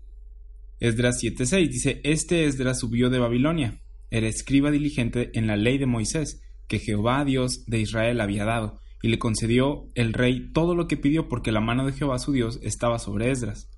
[0.80, 3.82] Esdras 7:6 dice, Este Esdras subió de Babilonia.
[4.10, 8.80] Era escriba diligente en la ley de Moisés, que Jehová Dios de Israel había dado,
[9.02, 12.32] y le concedió el rey todo lo que pidió porque la mano de Jehová su
[12.32, 13.70] Dios estaba sobre Esdras.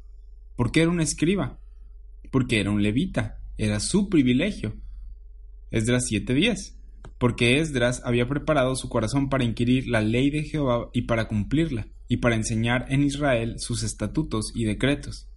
[0.55, 1.57] ¿Por qué era un escriba?
[2.30, 4.76] Porque era un levita, era su privilegio.
[5.72, 6.78] Esdras 7:10
[7.18, 11.88] porque Esdras había preparado su corazón para inquirir la ley de Jehová y para cumplirla,
[12.08, 15.28] y para enseñar en Israel sus estatutos y decretos.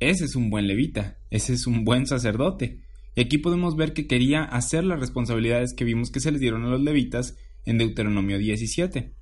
[0.00, 2.80] Ese es un buen levita, ese es un buen sacerdote.
[3.14, 6.64] Y aquí podemos ver que quería hacer las responsabilidades que vimos que se les dieron
[6.64, 9.14] a los levitas en Deuteronomio 17.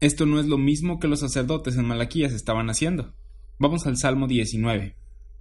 [0.00, 3.14] Esto no es lo mismo que los sacerdotes en Malaquías estaban haciendo.
[3.58, 4.96] Vamos al Salmo 19.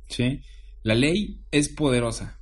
[0.09, 0.41] ¿Sí?
[0.83, 2.40] La ley es poderosa,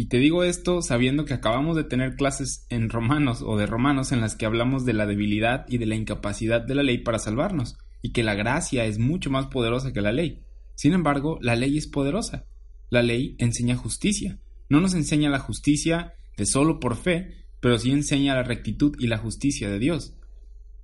[0.00, 4.12] y te digo esto sabiendo que acabamos de tener clases en Romanos o de Romanos
[4.12, 7.18] en las que hablamos de la debilidad y de la incapacidad de la ley para
[7.18, 10.44] salvarnos, y que la gracia es mucho más poderosa que la ley.
[10.76, 12.46] Sin embargo, la ley es poderosa.
[12.90, 14.38] La ley enseña justicia.
[14.68, 19.08] No nos enseña la justicia de solo por fe, pero sí enseña la rectitud y
[19.08, 20.14] la justicia de Dios.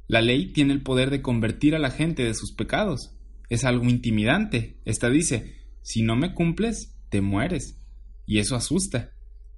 [0.08, 3.14] La ley tiene el poder de convertir a la gente de sus pecados.
[3.48, 4.80] Es algo intimidante.
[4.84, 7.78] Esta dice, si no me cumples, te mueres
[8.26, 9.10] y eso asusta.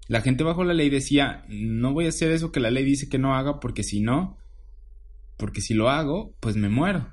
[0.08, 3.08] La gente bajo la ley decía, no voy a hacer eso que la ley dice
[3.08, 4.36] que no haga porque si no,
[5.36, 7.12] porque si lo hago, pues me muero.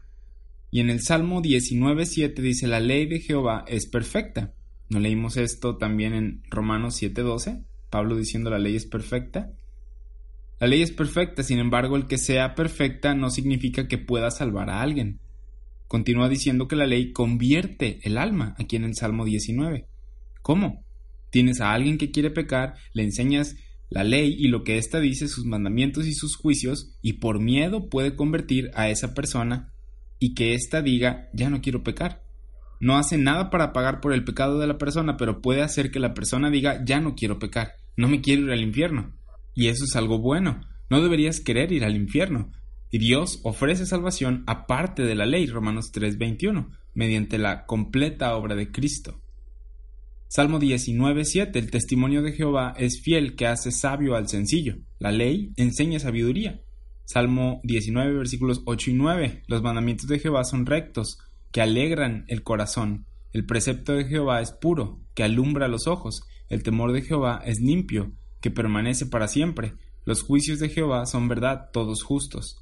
[0.72, 4.54] Y en el Salmo 19.7 dice, la ley de Jehová es perfecta.
[4.90, 7.64] ¿No leímos esto también en Romanos 7.12?
[7.90, 9.52] Pablo diciendo la ley es perfecta.
[10.60, 14.70] La ley es perfecta, sin embargo, el que sea perfecta no significa que pueda salvar
[14.70, 15.20] a alguien.
[15.88, 19.86] Continúa diciendo que la ley convierte el alma, aquí en el Salmo 19.
[20.42, 20.83] ¿Cómo?
[21.34, 23.56] Tienes a alguien que quiere pecar, le enseñas
[23.90, 27.90] la ley y lo que ésta dice, sus mandamientos y sus juicios, y por miedo
[27.90, 29.74] puede convertir a esa persona
[30.20, 32.22] y que ésta diga, ya no quiero pecar.
[32.80, 36.00] No hace nada para pagar por el pecado de la persona, pero puede hacer que
[36.00, 39.16] la persona diga, ya no quiero pecar, no me quiero ir al infierno.
[39.56, 40.62] Y eso es algo bueno.
[40.92, 42.52] No deberías querer ir al infierno.
[42.92, 48.72] Y Dios ofrece salvación aparte de la ley, Romanos 3:21, mediante la completa obra de
[48.72, 49.23] Cristo.
[50.36, 54.78] Salmo 19.7 El testimonio de Jehová es fiel que hace sabio al sencillo.
[54.98, 56.60] La ley enseña sabiduría.
[57.06, 61.20] Salmo 19 versículos 8 y 9 Los mandamientos de Jehová son rectos,
[61.52, 63.06] que alegran el corazón.
[63.32, 66.24] El precepto de Jehová es puro, que alumbra los ojos.
[66.50, 68.12] El temor de Jehová es limpio,
[68.42, 69.76] que permanece para siempre.
[70.04, 72.58] Los juicios de Jehová son verdad, todos justos.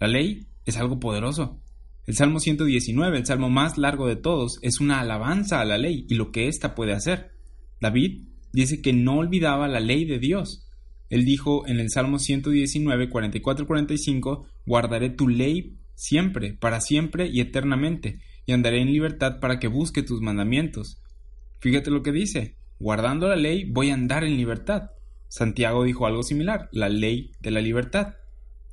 [0.00, 1.60] La ley es algo poderoso.
[2.04, 6.04] El Salmo 119, el salmo más largo de todos, es una alabanza a la ley
[6.08, 7.30] y lo que ésta puede hacer.
[7.80, 10.68] David dice que no olvidaba la ley de Dios.
[11.10, 18.18] Él dijo en el Salmo 119, 44-45, guardaré tu ley siempre, para siempre y eternamente,
[18.46, 21.00] y andaré en libertad para que busque tus mandamientos.
[21.60, 24.90] Fíjate lo que dice, guardando la ley voy a andar en libertad.
[25.28, 28.14] Santiago dijo algo similar, la ley de la libertad.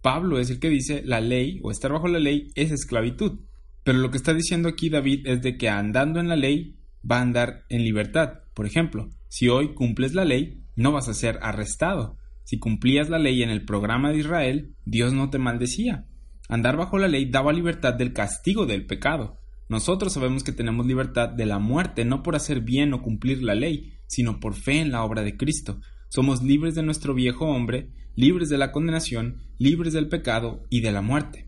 [0.02, 3.40] Pablo es el que dice la ley o estar bajo la ley es esclavitud.
[3.84, 6.78] Pero lo que está diciendo aquí David es de que andando en la ley
[7.10, 8.40] va a andar en libertad.
[8.54, 12.18] Por ejemplo, si hoy cumples la ley, no vas a ser arrestado.
[12.44, 16.06] Si cumplías la ley en el programa de Israel, Dios no te maldecía.
[16.48, 19.40] Andar bajo la ley daba libertad del castigo del pecado.
[19.70, 23.54] Nosotros sabemos que tenemos libertad de la muerte no por hacer bien o cumplir la
[23.54, 25.80] ley, sino por fe en la obra de Cristo.
[26.08, 30.92] Somos libres de nuestro viejo hombre, libres de la condenación, libres del pecado y de
[30.92, 31.48] la muerte.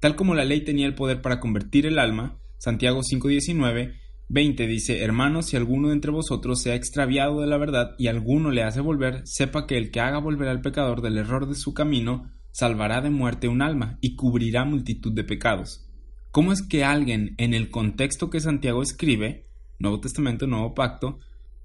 [0.00, 3.92] Tal como la ley tenía el poder para convertir el alma, Santiago 5:19,
[4.26, 8.06] 20 dice, Hermanos, si alguno de entre vosotros se ha extraviado de la verdad y
[8.06, 11.54] alguno le hace volver, sepa que el que haga volver al pecador del error de
[11.54, 15.86] su camino, salvará de muerte un alma y cubrirá multitud de pecados.
[16.30, 19.44] ¿Cómo es que alguien en el contexto que Santiago escribe,
[19.78, 21.18] Nuevo Testamento, Nuevo Pacto,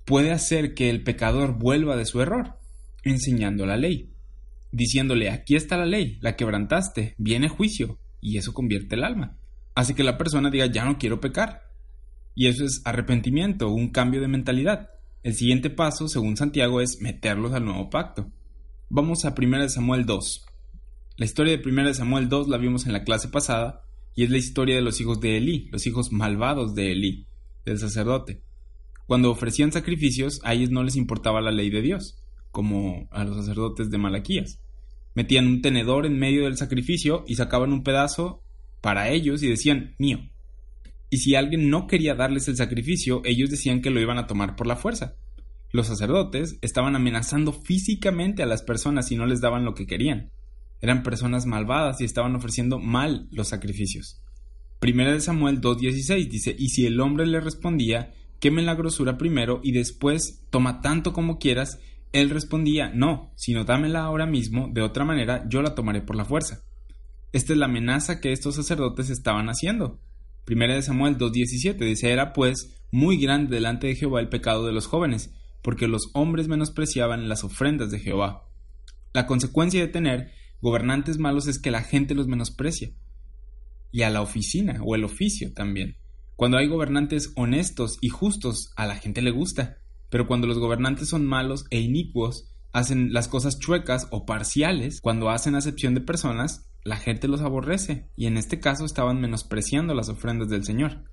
[0.04, 2.61] puede hacer que el pecador vuelva de su error?
[3.04, 4.12] Enseñando la ley,
[4.72, 9.38] diciéndole, aquí está la ley, la quebrantaste, viene juicio, y eso convierte el alma.
[9.74, 11.64] Hace que la persona diga, ya no quiero pecar.
[12.36, 14.90] Y eso es arrepentimiento, un cambio de mentalidad.
[15.24, 18.32] El siguiente paso, según Santiago, es meterlos al nuevo pacto.
[18.90, 20.46] Vamos a 1 Samuel 2.
[21.18, 23.84] La historia de 1 Samuel 2 la vimos en la clase pasada,
[24.16, 27.26] y es la historia de los hijos de Elí, los hijos malvados de Elí,
[27.66, 28.42] del sacerdote.
[29.08, 32.21] Cuando ofrecían sacrificios, a ellos no les importaba la ley de Dios,
[32.52, 34.60] como a los sacerdotes de Malaquías.
[35.14, 38.42] Metían un tenedor en medio del sacrificio y sacaban un pedazo
[38.82, 40.20] para ellos y decían mío.
[41.10, 44.56] Y si alguien no quería darles el sacrificio, ellos decían que lo iban a tomar
[44.56, 45.16] por la fuerza.
[45.72, 50.32] Los sacerdotes estaban amenazando físicamente a las personas si no les daban lo que querían.
[50.82, 54.22] Eran personas malvadas y estaban ofreciendo mal los sacrificios.
[54.80, 59.62] Primera de Samuel 2.16 dice, y si el hombre le respondía, queme la grosura primero
[59.64, 61.80] y después toma tanto como quieras,
[62.12, 66.26] él respondía, no, sino dámela ahora mismo, de otra manera yo la tomaré por la
[66.26, 66.64] fuerza.
[67.32, 70.00] Esta es la amenaza que estos sacerdotes estaban haciendo.
[70.46, 74.74] Primera de Samuel 2.17 dice, era pues muy grande delante de Jehová el pecado de
[74.74, 78.48] los jóvenes, porque los hombres menospreciaban las ofrendas de Jehová.
[79.14, 80.32] La consecuencia de tener
[80.62, 82.92] Gobernantes malos es que la gente los menosprecia.
[83.92, 85.98] Y a la oficina o el oficio también.
[86.36, 89.80] Cuando hay gobernantes honestos y justos, a la gente le gusta.
[90.12, 95.30] Pero cuando los gobernantes son malos e inicuos, hacen las cosas chuecas o parciales, cuando
[95.30, 100.10] hacen acepción de personas, la gente los aborrece, y en este caso estaban menospreciando las
[100.10, 101.06] ofrendas del Señor.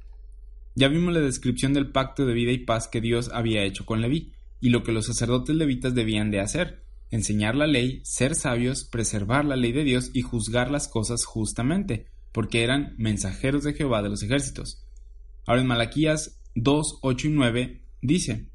[0.74, 4.01] Ya vimos la descripción del pacto de vida y paz que Dios había hecho con
[4.01, 8.84] Leví, y lo que los sacerdotes levitas debían de hacer, enseñar la ley, ser sabios,
[8.84, 14.03] preservar la ley de Dios y juzgar las cosas justamente, porque eran mensajeros de Jehová
[14.03, 14.84] de los ejércitos.
[15.46, 18.49] Ahora en Malaquías 2, 8 y 9 dice,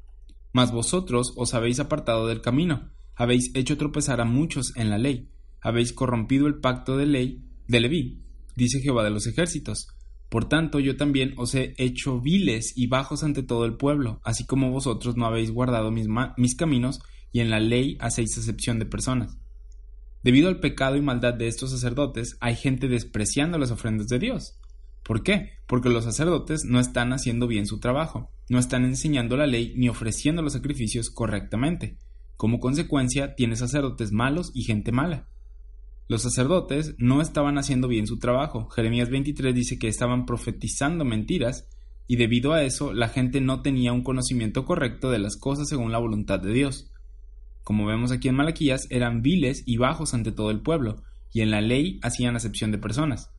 [0.54, 5.28] Mas vosotros os habéis apartado del camino, habéis hecho tropezar a muchos en la ley,
[5.60, 8.22] habéis corrompido el pacto de ley de Leví,
[8.54, 9.88] dice Jehová de los ejércitos.
[10.28, 14.46] Por tanto, yo también os he hecho viles y bajos ante todo el pueblo, así
[14.46, 17.00] como vosotros no habéis guardado mis, mis caminos,
[17.32, 19.36] y en la ley hacéis excepción de personas.
[20.22, 24.56] Debido al pecado y maldad de estos sacerdotes, hay gente despreciando las ofrendas de Dios.
[25.02, 25.50] ¿Por qué?
[25.66, 29.88] Porque los sacerdotes no están haciendo bien su trabajo, no están enseñando la ley ni
[29.88, 31.96] ofreciendo los sacrificios correctamente.
[32.36, 35.28] Como consecuencia, tiene sacerdotes malos y gente mala.
[36.08, 38.68] Los sacerdotes no estaban haciendo bien su trabajo.
[38.68, 41.68] Jeremías 23 dice que estaban profetizando mentiras
[42.06, 45.92] y debido a eso la gente no tenía un conocimiento correcto de las cosas según
[45.92, 46.90] la voluntad de Dios
[47.64, 51.50] como vemos aquí en Malaquías, eran viles y bajos ante todo el pueblo, y en
[51.50, 53.30] la ley hacían acepción de personas.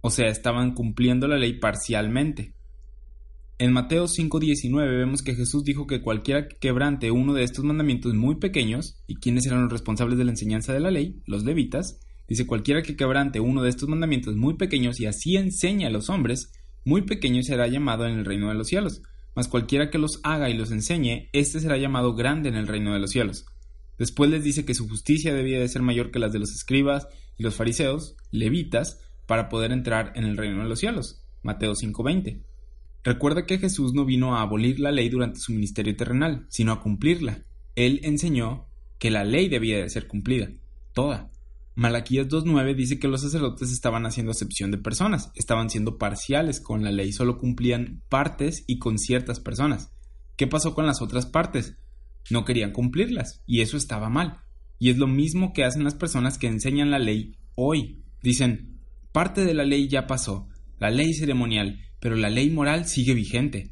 [0.00, 2.54] O sea, estaban cumpliendo la ley parcialmente.
[3.62, 8.12] En Mateo 5:19 vemos que Jesús dijo que cualquiera que quebrante uno de estos mandamientos
[8.12, 11.22] muy pequeños, ¿y quiénes eran los responsables de la enseñanza de la ley?
[11.26, 12.00] Los levitas.
[12.26, 16.10] Dice cualquiera que quebrante uno de estos mandamientos muy pequeños y así enseña a los
[16.10, 16.50] hombres,
[16.84, 19.00] muy pequeño será llamado en el reino de los cielos.
[19.36, 22.92] Mas cualquiera que los haga y los enseñe, éste será llamado grande en el reino
[22.92, 23.46] de los cielos.
[23.96, 27.06] Después les dice que su justicia debía de ser mayor que las de los escribas
[27.38, 31.22] y los fariseos, levitas, para poder entrar en el reino de los cielos.
[31.44, 32.42] Mateo 5:20.
[33.04, 36.80] Recuerda que Jesús no vino a abolir la ley durante su ministerio terrenal, sino a
[36.80, 37.44] cumplirla.
[37.74, 38.66] Él enseñó
[38.98, 40.50] que la ley debía de ser cumplida,
[40.92, 41.30] toda.
[41.74, 46.84] Malaquías 2.9 dice que los sacerdotes estaban haciendo acepción de personas, estaban siendo parciales con
[46.84, 49.90] la ley, solo cumplían partes y con ciertas personas.
[50.36, 51.76] ¿Qué pasó con las otras partes?
[52.30, 54.38] no querían cumplirlas, y eso estaba mal.
[54.78, 58.02] Y es lo mismo que hacen las personas que enseñan la ley hoy.
[58.22, 58.80] Dicen,
[59.12, 60.48] parte de la ley ya pasó,
[60.82, 63.70] la ley ceremonial, pero la ley moral sigue vigente.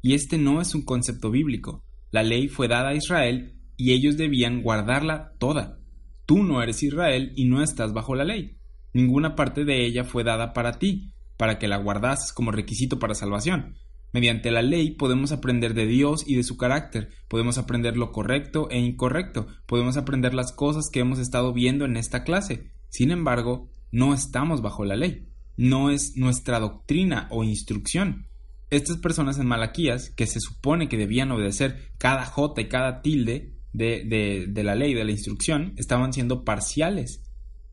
[0.00, 1.84] Y este no es un concepto bíblico.
[2.10, 5.78] La ley fue dada a Israel y ellos debían guardarla toda.
[6.26, 8.56] Tú no eres Israel y no estás bajo la ley.
[8.92, 13.14] Ninguna parte de ella fue dada para ti, para que la guardases como requisito para
[13.14, 13.76] salvación.
[14.12, 18.68] Mediante la ley podemos aprender de Dios y de su carácter, podemos aprender lo correcto
[18.68, 22.72] e incorrecto, podemos aprender las cosas que hemos estado viendo en esta clase.
[22.88, 28.26] Sin embargo, no estamos bajo la ley, no es nuestra doctrina o instrucción.
[28.70, 33.52] Estas personas en Malaquías, que se supone que debían obedecer cada jota y cada tilde
[33.72, 37.22] de, la ley, de la instrucción, estaban siendo parciales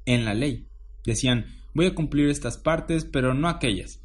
[0.05, 0.67] en la ley.
[1.05, 4.01] Decían, voy a cumplir estas partes, pero no aquellas.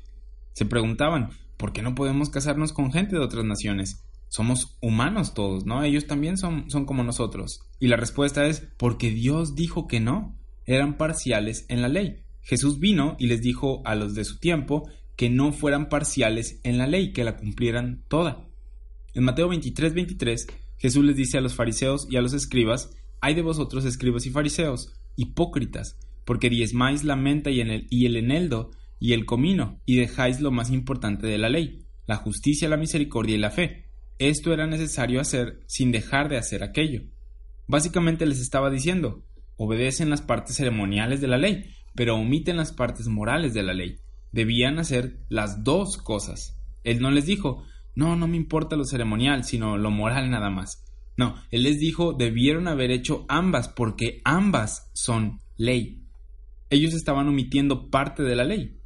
[0.53, 4.05] Se preguntaban, ¿por qué no podemos casarnos con gente de otras naciones?
[4.29, 5.83] Somos humanos todos, ¿no?
[5.83, 7.61] Ellos también son como nosotros.
[7.81, 10.37] Y la respuesta es porque Dios dijo que no.
[10.67, 12.24] Eran parciales en la ley.
[12.45, 16.79] Jesús vino y les dijo a los de su tiempo que no fueran parciales en
[16.79, 18.47] la ley, que la cumplieran toda.
[19.15, 22.91] En Mateo 23, 23, Jesús les dice a los fariseos y a los escribas,
[23.21, 28.17] hay de vosotros escribas y fariseos, hipócritas, porque diezmáis la menta y, el, y el
[28.17, 32.77] eneldo y el comino, y dejáis lo más importante de la ley, la justicia, la
[32.77, 33.85] misericordia y la fe.
[34.19, 37.03] Esto era necesario hacer sin dejar de hacer aquello.
[37.67, 39.25] Básicamente les estaba diciendo,
[39.57, 41.65] obedecen las partes ceremoniales de la ley,
[41.95, 43.99] pero omiten las partes morales de la ley.
[44.33, 46.59] Debían hacer las dos cosas.
[46.83, 47.65] Él no les dijo,
[47.95, 50.85] no, no me importa lo ceremonial, sino lo moral nada más.
[51.17, 56.03] No, él les dijo, debieron haber hecho ambas, porque ambas son ley.
[56.71, 58.77] Ellos estaban omitiendo parte de la ley.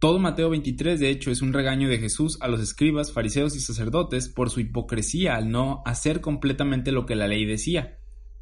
[0.00, 3.60] Todo Mateo 23, de hecho, es un regaño de Jesús a los escribas, fariseos y
[3.60, 7.98] sacerdotes por su hipocresía al no hacer completamente lo que la ley decía.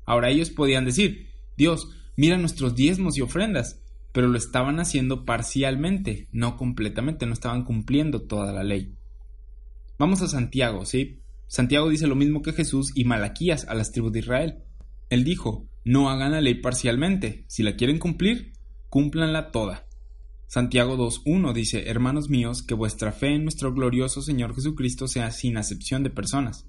[0.06, 1.28] Ahora ellos podían decir,
[1.58, 3.82] Dios, mira nuestros diezmos y ofrendas,
[4.12, 8.94] pero lo estaban haciendo parcialmente, no completamente, no estaban cumpliendo toda la ley.
[9.98, 11.20] Vamos a Santiago, ¿sí?
[11.46, 14.58] Santiago dice lo mismo que Jesús y Malaquías a las tribus de Israel.
[15.08, 18.52] Él dijo, no hagan la ley parcialmente, si la quieren cumplir,
[18.88, 19.86] cúmplanla toda.
[20.46, 25.56] Santiago 2.1 dice, Hermanos míos, que vuestra fe en nuestro glorioso Señor Jesucristo sea sin
[25.56, 26.66] acepción de personas.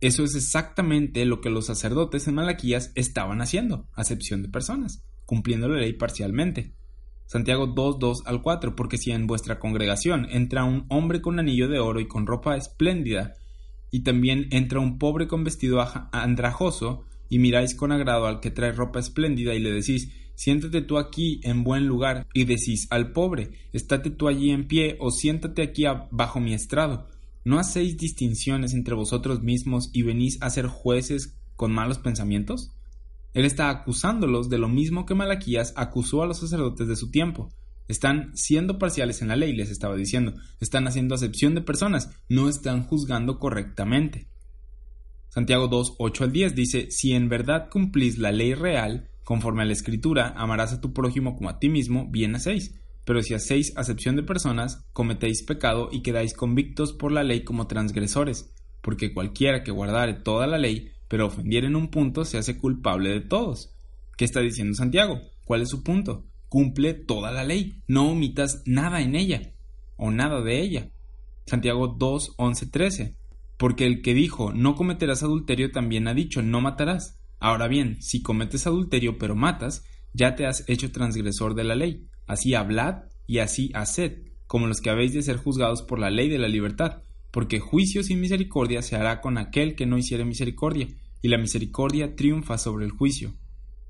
[0.00, 5.68] Eso es exactamente lo que los sacerdotes en Malaquías estaban haciendo, acepción de personas, cumpliendo
[5.68, 6.72] la ley parcialmente.
[7.26, 11.80] Santiago 2.2 al 4, porque si en vuestra congregación entra un hombre con anillo de
[11.80, 13.34] oro y con ropa espléndida,
[13.90, 18.70] y también entra un pobre con vestido andrajoso, y miráis con agrado al que trae
[18.70, 23.50] ropa espléndida y le decís, siéntate tú aquí en buen lugar, y decís al pobre,
[23.72, 27.08] estate tú allí en pie, o siéntate aquí bajo mi estrado.
[27.44, 32.72] ¿No hacéis distinciones entre vosotros mismos y venís a ser jueces con malos pensamientos?
[33.36, 37.50] Él está acusándolos de lo mismo que Malaquías acusó a los sacerdotes de su tiempo.
[37.86, 40.32] Están siendo parciales en la ley, les estaba diciendo.
[40.58, 44.26] Están haciendo acepción de personas, no están juzgando correctamente.
[45.28, 49.64] Santiago 2, 8 al 10 dice, Si en verdad cumplís la ley real, Conforme a
[49.64, 52.78] la escritura, amarás a tu prójimo como a ti mismo, bien hacéis.
[53.04, 57.66] Pero si hacéis acepción de personas, cometéis pecado y quedáis convictos por la ley como
[57.66, 62.58] transgresores, porque cualquiera que guardare toda la ley, pero ofendiere en un punto, se hace
[62.58, 63.74] culpable de todos.
[64.16, 65.20] ¿Qué está diciendo Santiago?
[65.44, 66.26] ¿Cuál es su punto?
[66.48, 69.52] Cumple toda la ley, no omitas nada en ella,
[69.96, 70.90] o nada de ella.
[71.46, 73.16] Santiago 2, 11, 13.
[73.56, 77.20] Porque el que dijo no cometerás adulterio también ha dicho no matarás.
[77.38, 82.06] Ahora bien, si cometes adulterio pero matas, ya te has hecho transgresor de la ley.
[82.26, 86.28] Así hablad y así haced, como los que habéis de ser juzgados por la ley
[86.28, 87.02] de la libertad,
[87.36, 90.88] porque juicio sin misericordia se hará con aquel que no hiciere misericordia,
[91.20, 93.34] y la misericordia triunfa sobre el juicio.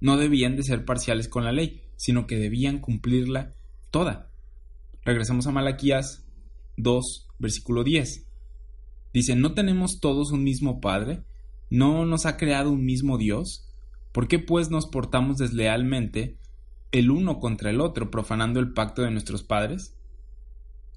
[0.00, 3.52] No debían de ser parciales con la ley, sino que debían cumplirla
[3.92, 4.32] toda.
[5.04, 6.26] Regresamos a Malaquías
[6.76, 8.26] 2, versículo 10.
[9.14, 11.22] Dice, ¿no tenemos todos un mismo Padre?
[11.70, 13.72] ¿No nos ha creado un mismo Dios?
[14.10, 16.36] ¿Por qué pues nos portamos deslealmente
[16.90, 19.95] el uno contra el otro, profanando el pacto de nuestros padres?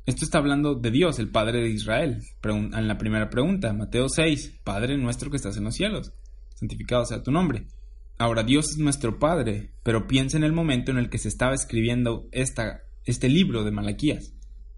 [0.09, 2.23] Esto está hablando de Dios, el Padre de Israel.
[2.41, 6.13] En la primera pregunta, Mateo 6, Padre nuestro que estás en los cielos,
[6.55, 7.67] santificado sea tu nombre.
[8.17, 11.53] Ahora Dios es nuestro Padre, pero piensa en el momento en el que se estaba
[11.53, 14.33] escribiendo este libro de Malaquías.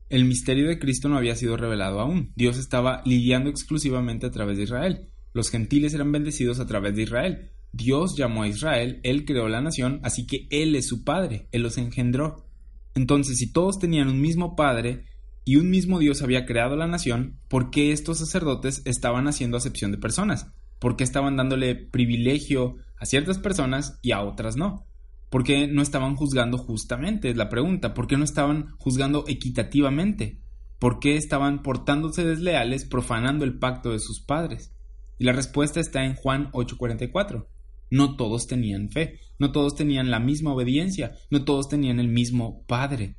[0.10, 2.34] El misterio de Cristo no había sido revelado aún.
[2.36, 5.08] Dios estaba lidiando exclusivamente a través de Israel.
[5.32, 7.52] Los gentiles eran bendecidos a través de Israel.
[7.72, 11.62] Dios llamó a Israel, Él creó la nación, así que Él es su Padre, Él
[11.62, 12.50] los engendró.
[12.96, 15.06] Entonces, si todos tenían un mismo Padre
[15.52, 19.92] y un mismo Dios había creado la nación, ¿por qué estos sacerdotes estaban haciendo acepción
[19.92, 20.50] de personas?
[20.80, 24.88] ¿Por qué estaban dándole privilegio a ciertas personas y a otras no?
[25.30, 27.30] ¿Por qué no estaban juzgando justamente?
[27.30, 27.94] Es la pregunta.
[27.94, 30.40] ¿Por qué no estaban juzgando equitativamente?
[30.80, 34.74] ¿Por qué estaban portándose desleales, profanando el pacto de sus padres?
[35.18, 37.50] Y la respuesta está en Juan 8:44.
[37.90, 42.64] No todos tenían fe, no todos tenían la misma obediencia, no todos tenían el mismo
[42.68, 43.18] Padre.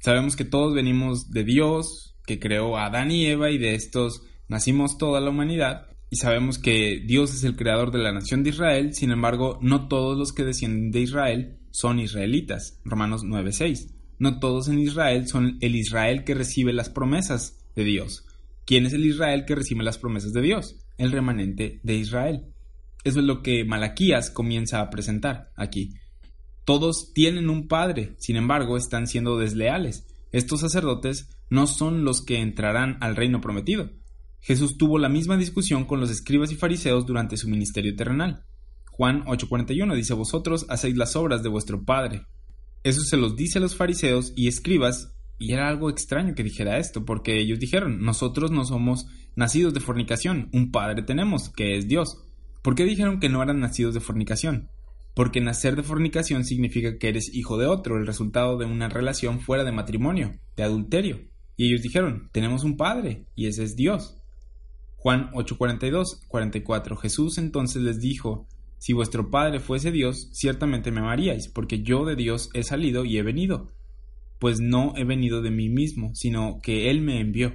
[0.00, 4.22] Sabemos que todos venimos de Dios, que creó a Adán y Eva, y de estos
[4.48, 8.50] nacimos toda la humanidad, y sabemos que Dios es el creador de la nación de
[8.50, 12.80] Israel, sin embargo, no todos los que descienden de Israel son israelitas.
[12.84, 13.94] Romanos 9:6.
[14.18, 18.24] No todos en Israel son el Israel que recibe las promesas de Dios.
[18.64, 20.76] ¿Quién es el Israel que recibe las promesas de Dios?
[20.96, 22.46] El remanente de Israel.
[23.04, 25.94] Eso es lo que Malaquías comienza a presentar aquí.
[26.68, 30.06] Todos tienen un padre, sin embargo, están siendo desleales.
[30.32, 33.88] Estos sacerdotes no son los que entrarán al reino prometido.
[34.40, 38.44] Jesús tuvo la misma discusión con los escribas y fariseos durante su ministerio terrenal.
[38.90, 42.26] Juan 8:41 dice, Vosotros hacéis las obras de vuestro Padre.
[42.82, 46.76] Eso se los dice a los fariseos y escribas y era algo extraño que dijera
[46.76, 51.88] esto, porque ellos dijeron, nosotros no somos nacidos de fornicación, un padre tenemos, que es
[51.88, 52.18] Dios.
[52.60, 54.68] ¿Por qué dijeron que no eran nacidos de fornicación?
[55.18, 59.40] Porque nacer de fornicación significa que eres hijo de otro, el resultado de una relación
[59.40, 61.22] fuera de matrimonio, de adulterio.
[61.56, 64.22] Y ellos dijeron, tenemos un padre, y ese es Dios.
[64.98, 66.94] Juan 8:42, 44.
[66.94, 68.46] Jesús entonces les dijo,
[68.78, 73.18] si vuestro Padre fuese Dios, ciertamente me amaríais, porque yo de Dios he salido y
[73.18, 73.72] he venido
[74.38, 77.54] pues no he venido de mí mismo, sino que Él me envió.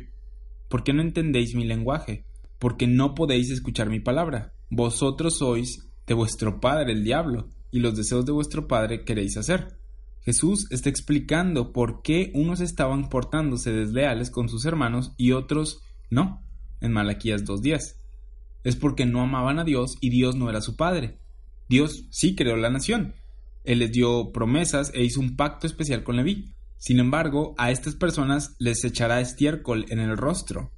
[0.68, 2.26] ¿Por qué no entendéis mi lenguaje?
[2.60, 4.54] Porque no podéis escuchar mi palabra.
[4.70, 9.78] Vosotros sois de vuestro padre el diablo, y los deseos de vuestro padre queréis hacer.
[10.22, 16.42] Jesús está explicando por qué unos estaban portándose desleales con sus hermanos y otros no,
[16.80, 17.96] en Malaquías 2.10.
[18.64, 21.18] Es porque no amaban a Dios y Dios no era su padre.
[21.68, 23.16] Dios sí creó la nación.
[23.64, 26.54] Él les dio promesas e hizo un pacto especial con Leví.
[26.78, 30.72] Sin embargo, a estas personas les echará estiércol en el rostro,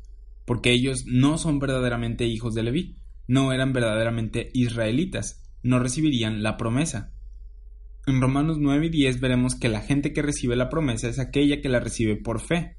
[0.45, 2.95] porque ellos no son verdaderamente hijos de Leví,
[3.27, 7.11] no eran verdaderamente israelitas, no recibirían la promesa.
[8.07, 11.61] En Romanos 9 y 10 veremos que la gente que recibe la promesa es aquella
[11.61, 12.75] que la recibe por fe.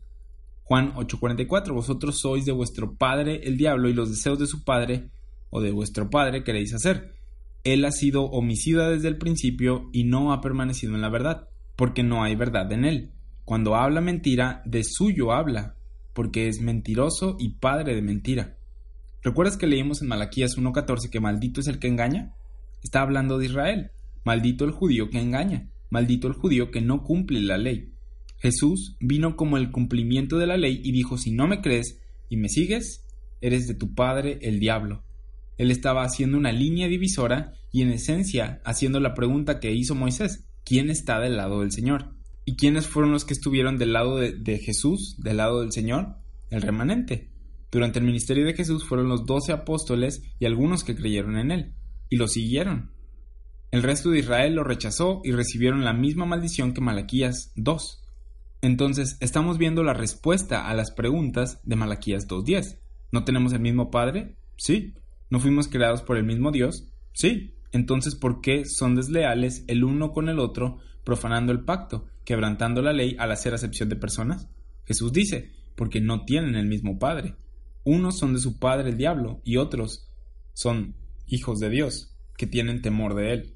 [0.63, 5.11] Juan 8:44 Vosotros sois de vuestro padre el diablo y los deseos de su padre
[5.51, 7.13] o de vuestro padre queréis hacer.
[7.65, 12.05] Él ha sido homicida desde el principio y no ha permanecido en la verdad, porque
[12.05, 13.13] no hay verdad en él.
[13.45, 15.77] Cuando habla mentira, de suyo habla,
[16.13, 18.56] porque es mentiroso y padre de mentira.
[19.27, 22.33] ¿Recuerdas que leímos en Malaquías 1.14 que maldito es el que engaña?
[22.85, 23.91] Está hablando de Israel.
[24.23, 25.69] Maldito el judío que engaña.
[25.91, 27.91] Maldito el judío que no cumple la ley.
[28.39, 31.99] Jesús vino como el cumplimiento de la ley y dijo, si no me crees
[32.29, 33.05] y me sigues,
[33.41, 35.03] eres de tu padre el diablo.
[35.59, 40.45] Él estaba haciendo una línea divisora y en esencia haciendo la pregunta que hizo Moisés,
[40.65, 42.13] ¿quién está del lado del Señor?
[42.45, 46.15] ¿Y quiénes fueron los que estuvieron del lado de, Jesús, del lado del Señor?
[46.49, 47.29] El remanente.
[47.71, 51.75] Durante el ministerio de Jesús fueron los doce apóstoles y algunos que creyeron en él,
[52.09, 52.93] y lo siguieron.
[53.71, 58.03] El resto de Israel lo rechazó y recibieron la misma maldición que Malaquías 2.
[58.63, 62.79] Entonces, estamos viendo la respuesta a las preguntas de Malaquías 2.10.
[63.13, 64.37] ¿No tenemos el mismo Padre?
[64.57, 64.95] Sí.
[65.29, 66.89] ¿No fuimos creados por el mismo Dios?
[67.13, 67.55] Sí.
[67.73, 72.07] Entonces, ¿por qué son desleales el uno con el otro, profanando el pacto?
[72.27, 74.49] quebrantando la ley al hacer acepción de personas?
[74.85, 77.37] Jesús dice, porque no tienen el mismo Padre.
[77.87, 80.11] Unos son de su Padre el diablo y otros
[80.55, 80.97] son
[81.29, 83.55] hijos de Dios, que tienen temor de Él.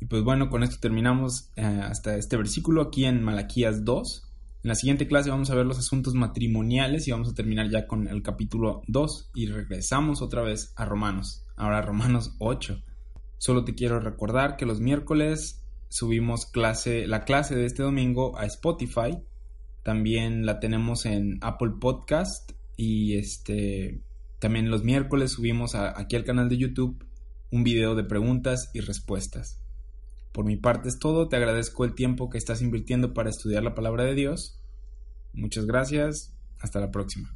[0.00, 4.22] Y pues bueno, con esto terminamos eh, hasta este versículo aquí en Malaquías 2.
[4.62, 7.88] En la siguiente clase vamos a ver los asuntos matrimoniales y vamos a terminar ya
[7.88, 12.80] con el capítulo 2 y regresamos otra vez a Romanos, ahora Romanos 8.
[13.38, 18.46] Solo te quiero recordar que los miércoles subimos clase, la clase de este domingo a
[18.46, 19.18] Spotify.
[19.82, 24.00] También la tenemos en Apple Podcast y este
[24.38, 27.04] también los miércoles subimos aquí al canal de YouTube
[27.50, 29.60] un video de preguntas y respuestas.
[30.32, 33.74] Por mi parte es todo, te agradezco el tiempo que estás invirtiendo para estudiar la
[33.74, 34.60] palabra de Dios.
[35.32, 37.35] Muchas gracias, hasta la próxima.